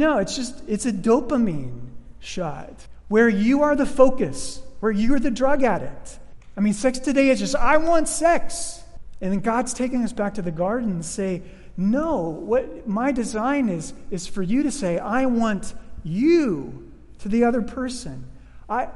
No, 0.00 0.16
it's 0.16 0.34
just, 0.34 0.62
it's 0.66 0.86
a 0.86 0.92
dopamine 0.92 1.88
shot 2.20 2.86
where 3.08 3.28
you 3.28 3.62
are 3.62 3.76
the 3.76 3.84
focus, 3.84 4.62
where 4.80 4.92
you're 4.92 5.20
the 5.20 5.30
drug 5.30 5.62
addict. 5.62 6.18
I 6.56 6.60
mean, 6.60 6.72
sex 6.72 6.98
today 6.98 7.28
is 7.28 7.38
just, 7.38 7.54
I 7.54 7.76
want 7.76 8.08
sex. 8.08 8.82
And 9.20 9.32
then 9.32 9.40
God's 9.40 9.72
taking 9.72 10.02
us 10.02 10.12
back 10.12 10.34
to 10.34 10.42
the 10.42 10.50
garden 10.50 10.90
and 10.90 11.04
say, 11.04 11.42
no, 11.76 12.28
what 12.28 12.86
my 12.86 13.12
design 13.12 13.68
is, 13.68 13.92
is 14.10 14.26
for 14.26 14.42
you 14.42 14.62
to 14.64 14.70
say, 14.70 14.98
I 14.98 15.26
want 15.26 15.74
you 16.02 16.92
to 17.20 17.28
the 17.28 17.44
other 17.44 17.62
person. 17.62 18.24
I, 18.68 18.88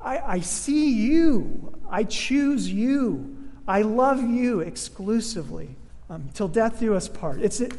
I, 0.00 0.18
I 0.18 0.40
see 0.40 0.92
you. 0.92 1.74
I 1.90 2.04
choose 2.04 2.70
you. 2.70 3.36
I 3.68 3.82
love 3.82 4.22
you 4.22 4.60
exclusively. 4.60 5.76
Um, 6.08 6.28
till 6.34 6.48
death 6.48 6.78
do 6.78 6.94
us 6.94 7.08
part. 7.08 7.40
It's, 7.40 7.60
it, 7.60 7.74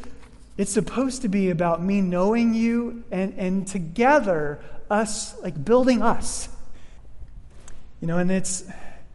it's 0.58 0.72
supposed 0.72 1.22
to 1.22 1.28
be 1.28 1.50
about 1.50 1.82
me 1.82 2.00
knowing 2.00 2.52
you 2.52 3.04
and, 3.10 3.32
and 3.38 3.66
together 3.66 4.60
us, 4.90 5.40
like 5.42 5.64
building 5.64 6.02
us. 6.02 6.48
You 8.00 8.06
know, 8.08 8.18
and 8.18 8.30
it's, 8.30 8.64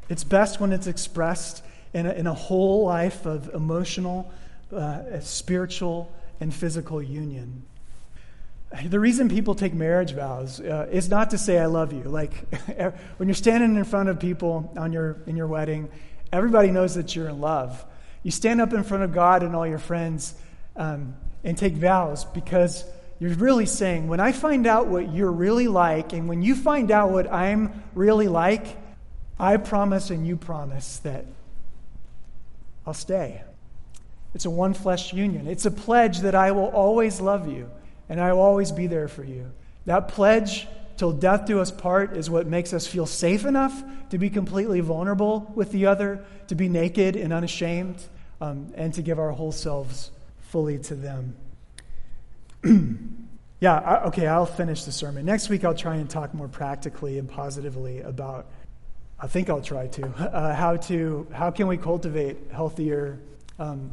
it's 0.09 0.23
best 0.23 0.59
when 0.59 0.71
it's 0.71 0.87
expressed 0.87 1.63
in 1.93 2.05
a, 2.05 2.11
in 2.11 2.27
a 2.27 2.33
whole 2.33 2.85
life 2.85 3.25
of 3.25 3.53
emotional, 3.53 4.31
uh, 4.75 5.19
spiritual, 5.21 6.11
and 6.39 6.53
physical 6.53 7.01
union. 7.01 7.63
The 8.85 8.99
reason 8.99 9.29
people 9.29 9.53
take 9.53 9.73
marriage 9.73 10.13
vows 10.13 10.59
uh, 10.59 10.89
is 10.91 11.07
not 11.07 11.29
to 11.29 11.37
say 11.37 11.59
I 11.59 11.67
love 11.67 11.93
you. 11.93 12.03
Like 12.03 12.33
when 13.17 13.29
you're 13.29 13.35
standing 13.35 13.75
in 13.75 13.83
front 13.83 14.09
of 14.09 14.19
people 14.19 14.73
on 14.75 14.91
your 14.91 15.17
in 15.27 15.37
your 15.37 15.45
wedding, 15.45 15.89
everybody 16.31 16.71
knows 16.71 16.95
that 16.95 17.15
you're 17.15 17.29
in 17.29 17.39
love. 17.39 17.85
You 18.23 18.31
stand 18.31 18.61
up 18.61 18.73
in 18.73 18.83
front 18.83 19.03
of 19.03 19.13
God 19.13 19.43
and 19.43 19.55
all 19.55 19.67
your 19.67 19.77
friends 19.77 20.33
um, 20.75 21.15
and 21.43 21.55
take 21.55 21.73
vows 21.73 22.25
because 22.25 22.83
you're 23.19 23.35
really 23.35 23.65
saying, 23.65 24.07
when 24.07 24.19
I 24.19 24.31
find 24.31 24.67
out 24.67 24.87
what 24.87 25.13
you're 25.13 25.31
really 25.31 25.67
like, 25.67 26.13
and 26.13 26.27
when 26.27 26.41
you 26.41 26.55
find 26.55 26.91
out 26.91 27.11
what 27.11 27.31
I'm 27.31 27.83
really 27.93 28.27
like, 28.27 28.77
I 29.39 29.57
promise 29.57 30.09
and 30.09 30.27
you 30.27 30.35
promise 30.35 30.97
that 30.99 31.25
I'll 32.85 32.93
stay. 32.93 33.41
It's 34.35 34.45
a 34.45 34.49
one 34.49 34.73
flesh 34.73 35.13
union. 35.13 35.47
It's 35.47 35.65
a 35.65 35.71
pledge 35.71 36.19
that 36.19 36.35
I 36.35 36.51
will 36.51 36.67
always 36.67 37.21
love 37.21 37.47
you 37.47 37.69
and 38.09 38.19
I 38.19 38.33
will 38.33 38.41
always 38.41 38.71
be 38.71 38.87
there 38.87 39.07
for 39.07 39.23
you. 39.23 39.51
That 39.85 40.07
pledge, 40.07 40.67
till 40.97 41.11
death 41.11 41.45
do 41.45 41.59
us 41.59 41.71
part, 41.71 42.15
is 42.17 42.29
what 42.29 42.47
makes 42.47 42.73
us 42.73 42.87
feel 42.87 43.05
safe 43.05 43.45
enough 43.45 43.83
to 44.09 44.17
be 44.17 44.29
completely 44.29 44.79
vulnerable 44.79 45.51
with 45.55 45.71
the 45.71 45.85
other, 45.85 46.23
to 46.47 46.55
be 46.55 46.69
naked 46.69 47.15
and 47.15 47.33
unashamed, 47.33 48.03
um, 48.41 48.71
and 48.75 48.93
to 48.93 49.01
give 49.01 49.19
our 49.19 49.31
whole 49.31 49.51
selves 49.51 50.11
fully 50.41 50.77
to 50.79 50.95
them. 50.95 51.35
yeah, 53.59 53.79
I, 53.79 54.03
okay, 54.05 54.27
I'll 54.27 54.45
finish 54.45 54.83
the 54.83 54.91
sermon. 54.91 55.25
Next 55.25 55.49
week, 55.49 55.63
I'll 55.63 55.75
try 55.75 55.95
and 55.95 56.09
talk 56.09 56.33
more 56.33 56.47
practically 56.47 57.19
and 57.19 57.29
positively 57.29 58.01
about. 58.01 58.47
I 59.19 59.27
think 59.27 59.49
I'll 59.49 59.61
try 59.61 59.87
to 59.87 60.07
uh, 60.17 60.55
how 60.55 60.77
to 60.77 61.27
how 61.33 61.51
can 61.51 61.67
we 61.67 61.77
cultivate 61.77 62.37
healthier, 62.51 63.19
um, 63.59 63.91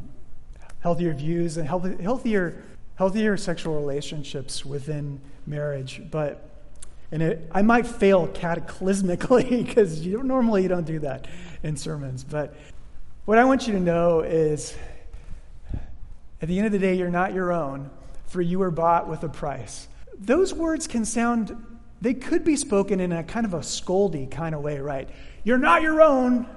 healthier 0.79 1.13
views 1.13 1.57
and 1.57 1.67
healthier 1.67 2.63
healthier 2.95 3.37
sexual 3.37 3.75
relationships 3.75 4.65
within 4.65 5.19
marriage. 5.45 6.01
But 6.09 6.47
and 7.11 7.21
it, 7.21 7.49
I 7.51 7.61
might 7.61 7.85
fail 7.85 8.27
cataclysmically 8.27 9.49
because 9.65 10.05
you 10.05 10.23
normally 10.23 10.63
you 10.63 10.69
don't 10.69 10.85
do 10.85 10.99
that 10.99 11.27
in 11.63 11.75
sermons. 11.75 12.23
But 12.23 12.55
what 13.25 13.37
I 13.37 13.43
want 13.45 13.67
you 13.67 13.73
to 13.73 13.79
know 13.79 14.21
is, 14.21 14.75
at 16.41 16.47
the 16.47 16.57
end 16.57 16.67
of 16.67 16.71
the 16.71 16.79
day, 16.79 16.95
you're 16.95 17.09
not 17.09 17.33
your 17.33 17.51
own, 17.51 17.89
for 18.31 18.41
you 18.41 18.59
were 18.59 18.71
bought 18.71 19.09
with 19.09 19.23
a 19.23 19.29
price. 19.29 19.87
Those 20.17 20.53
words 20.53 20.87
can 20.87 21.03
sound, 21.03 21.55
they 21.99 22.13
could 22.13 22.45
be 22.45 22.55
spoken 22.55 22.99
in 22.99 23.11
a 23.11 23.23
kind 23.23 23.45
of 23.45 23.53
a 23.53 23.59
scoldy 23.59 24.31
kind 24.31 24.55
of 24.55 24.61
way, 24.61 24.79
right? 24.79 25.09
You're 25.43 25.57
not 25.57 25.81
your 25.81 26.01
own. 26.01 26.47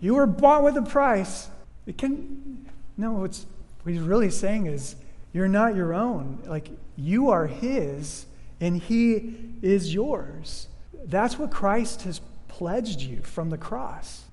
You 0.00 0.14
were 0.14 0.26
bought 0.26 0.64
with 0.64 0.76
a 0.76 0.82
price. 0.82 1.48
It 1.86 1.98
can, 1.98 2.66
no, 2.96 3.12
what's, 3.12 3.44
what 3.82 3.92
he's 3.92 4.00
really 4.00 4.30
saying 4.30 4.66
is, 4.66 4.96
you're 5.32 5.48
not 5.48 5.76
your 5.76 5.92
own. 5.92 6.38
Like, 6.46 6.70
you 6.96 7.28
are 7.28 7.46
His, 7.46 8.24
and 8.60 8.80
He 8.80 9.34
is 9.60 9.92
yours. 9.92 10.68
That's 11.04 11.38
what 11.38 11.50
Christ 11.50 12.02
has 12.02 12.20
pledged 12.48 13.02
you 13.02 13.20
from 13.22 13.50
the 13.50 13.58
cross. 13.58 14.24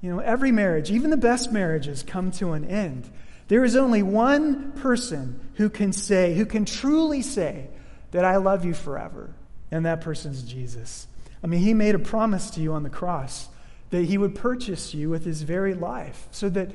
You 0.00 0.14
know, 0.14 0.20
every 0.20 0.52
marriage, 0.52 0.90
even 0.90 1.10
the 1.10 1.16
best 1.16 1.50
marriages, 1.52 2.04
come 2.04 2.30
to 2.32 2.52
an 2.52 2.64
end. 2.64 3.10
There 3.48 3.64
is 3.64 3.76
only 3.76 4.02
one 4.02 4.72
person 4.72 5.40
who 5.54 5.70
can 5.70 5.92
say, 5.92 6.34
who 6.34 6.46
can 6.46 6.64
truly 6.64 7.22
say, 7.22 7.68
that 8.10 8.24
I 8.24 8.36
love 8.36 8.64
you 8.64 8.74
forever, 8.74 9.34
and 9.70 9.84
that 9.84 10.00
person's 10.00 10.42
Jesus. 10.42 11.06
I 11.42 11.46
mean, 11.46 11.60
He 11.60 11.74
made 11.74 11.94
a 11.94 11.98
promise 11.98 12.50
to 12.50 12.60
you 12.60 12.72
on 12.72 12.82
the 12.82 12.90
cross 12.90 13.48
that 13.90 14.04
He 14.04 14.18
would 14.18 14.34
purchase 14.34 14.94
you 14.94 15.10
with 15.10 15.24
His 15.24 15.42
very 15.42 15.74
life 15.74 16.26
so 16.30 16.48
that 16.50 16.72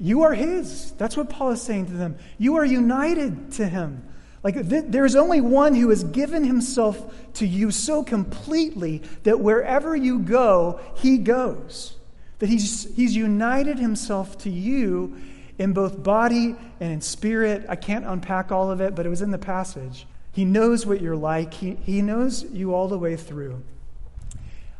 you 0.00 0.22
are 0.22 0.32
His. 0.34 0.92
That's 0.92 1.16
what 1.16 1.28
Paul 1.28 1.50
is 1.50 1.62
saying 1.62 1.86
to 1.86 1.92
them. 1.92 2.16
You 2.38 2.56
are 2.56 2.64
united 2.64 3.52
to 3.52 3.66
Him. 3.66 4.06
Like, 4.42 4.68
th- 4.68 4.84
there's 4.88 5.16
only 5.16 5.40
one 5.40 5.74
who 5.74 5.90
has 5.90 6.04
given 6.04 6.44
Himself 6.44 7.32
to 7.34 7.46
you 7.46 7.70
so 7.70 8.02
completely 8.02 9.02
that 9.24 9.40
wherever 9.40 9.94
you 9.94 10.20
go, 10.20 10.80
He 10.96 11.18
goes. 11.18 11.94
That 12.38 12.48
He's, 12.48 12.94
he's 12.94 13.16
united 13.16 13.78
Himself 13.78 14.38
to 14.38 14.50
you 14.50 15.16
in 15.58 15.72
both 15.72 16.02
body 16.02 16.56
and 16.80 16.92
in 16.92 17.00
spirit. 17.00 17.64
I 17.68 17.76
can't 17.76 18.04
unpack 18.04 18.52
all 18.52 18.70
of 18.70 18.80
it, 18.80 18.94
but 18.94 19.06
it 19.06 19.08
was 19.08 19.22
in 19.22 19.30
the 19.30 19.38
passage. 19.38 20.06
He 20.32 20.44
knows 20.44 20.84
what 20.84 21.00
you're 21.00 21.16
like, 21.16 21.54
He, 21.54 21.76
he 21.82 22.02
knows 22.02 22.44
you 22.44 22.74
all 22.74 22.88
the 22.88 22.98
way 22.98 23.16
through. 23.16 23.62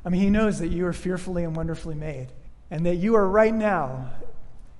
I 0.04 0.10
mean, 0.10 0.20
He 0.20 0.30
knows 0.30 0.58
that 0.58 0.68
you 0.68 0.86
are 0.86 0.92
fearfully 0.92 1.44
and 1.44 1.56
wonderfully 1.56 1.94
made, 1.94 2.28
and 2.70 2.84
that 2.84 2.96
you 2.96 3.14
are 3.16 3.28
right 3.28 3.54
now 3.54 4.10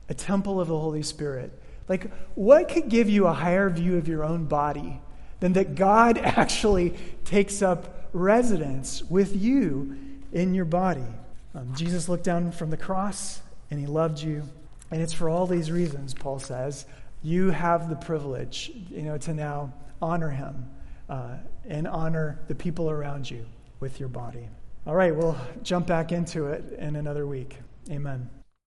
a 0.09 0.15
temple 0.15 0.61
of 0.61 0.69
the 0.69 0.79
Holy 0.79 1.03
Spirit. 1.03 1.53
Like, 1.89 2.11
what 2.35 2.69
could 2.69 2.89
give 2.89 3.09
you 3.09 3.27
a 3.27 3.33
higher 3.33 3.71
view 3.71 3.97
of 3.97 4.09
your 4.09 4.25
own 4.25 4.45
body 4.47 5.01
than 5.41 5.53
that 5.55 5.75
God 5.75 6.19
actually 6.23 6.95
takes 7.25 7.63
up 7.63 8.09
residence 8.13 9.03
with 9.03 9.35
you 9.37 9.97
in 10.33 10.55
your 10.55 10.65
body? 10.65 11.07
Um, 11.55 11.75
Jesus 11.75 12.09
looked 12.09 12.25
down 12.25 12.53
from 12.53 12.71
the 12.71 12.77
cross 12.77 13.41
and 13.71 13.81
he 13.81 13.87
loved 13.87 14.21
you. 14.21 14.43
And 14.91 15.03
it's 15.03 15.13
for 15.13 15.29
all 15.29 15.47
these 15.47 15.71
reasons, 15.71 16.15
Paul 16.15 16.39
says, 16.39 16.87
you 17.23 17.51
have 17.51 17.89
the 17.89 17.97
privilege, 17.97 18.71
you 18.91 19.03
know, 19.03 19.19
to 19.19 19.35
now 19.35 19.73
honor 20.01 20.31
him 20.31 20.71
uh, 21.09 21.37
and 21.69 21.89
honor 21.89 22.39
the 22.49 22.55
people 22.55 22.91
around 22.91 23.29
you 23.31 23.47
with 23.81 23.99
your 23.99 24.09
body. 24.09 24.49
All 24.87 24.95
right, 24.95 25.15
we'll 25.15 25.37
jump 25.63 25.87
back 25.87 26.13
into 26.13 26.47
it 26.47 26.79
in 26.79 26.95
another 26.95 27.27
week. 27.27 27.59
Amen. 27.91 28.31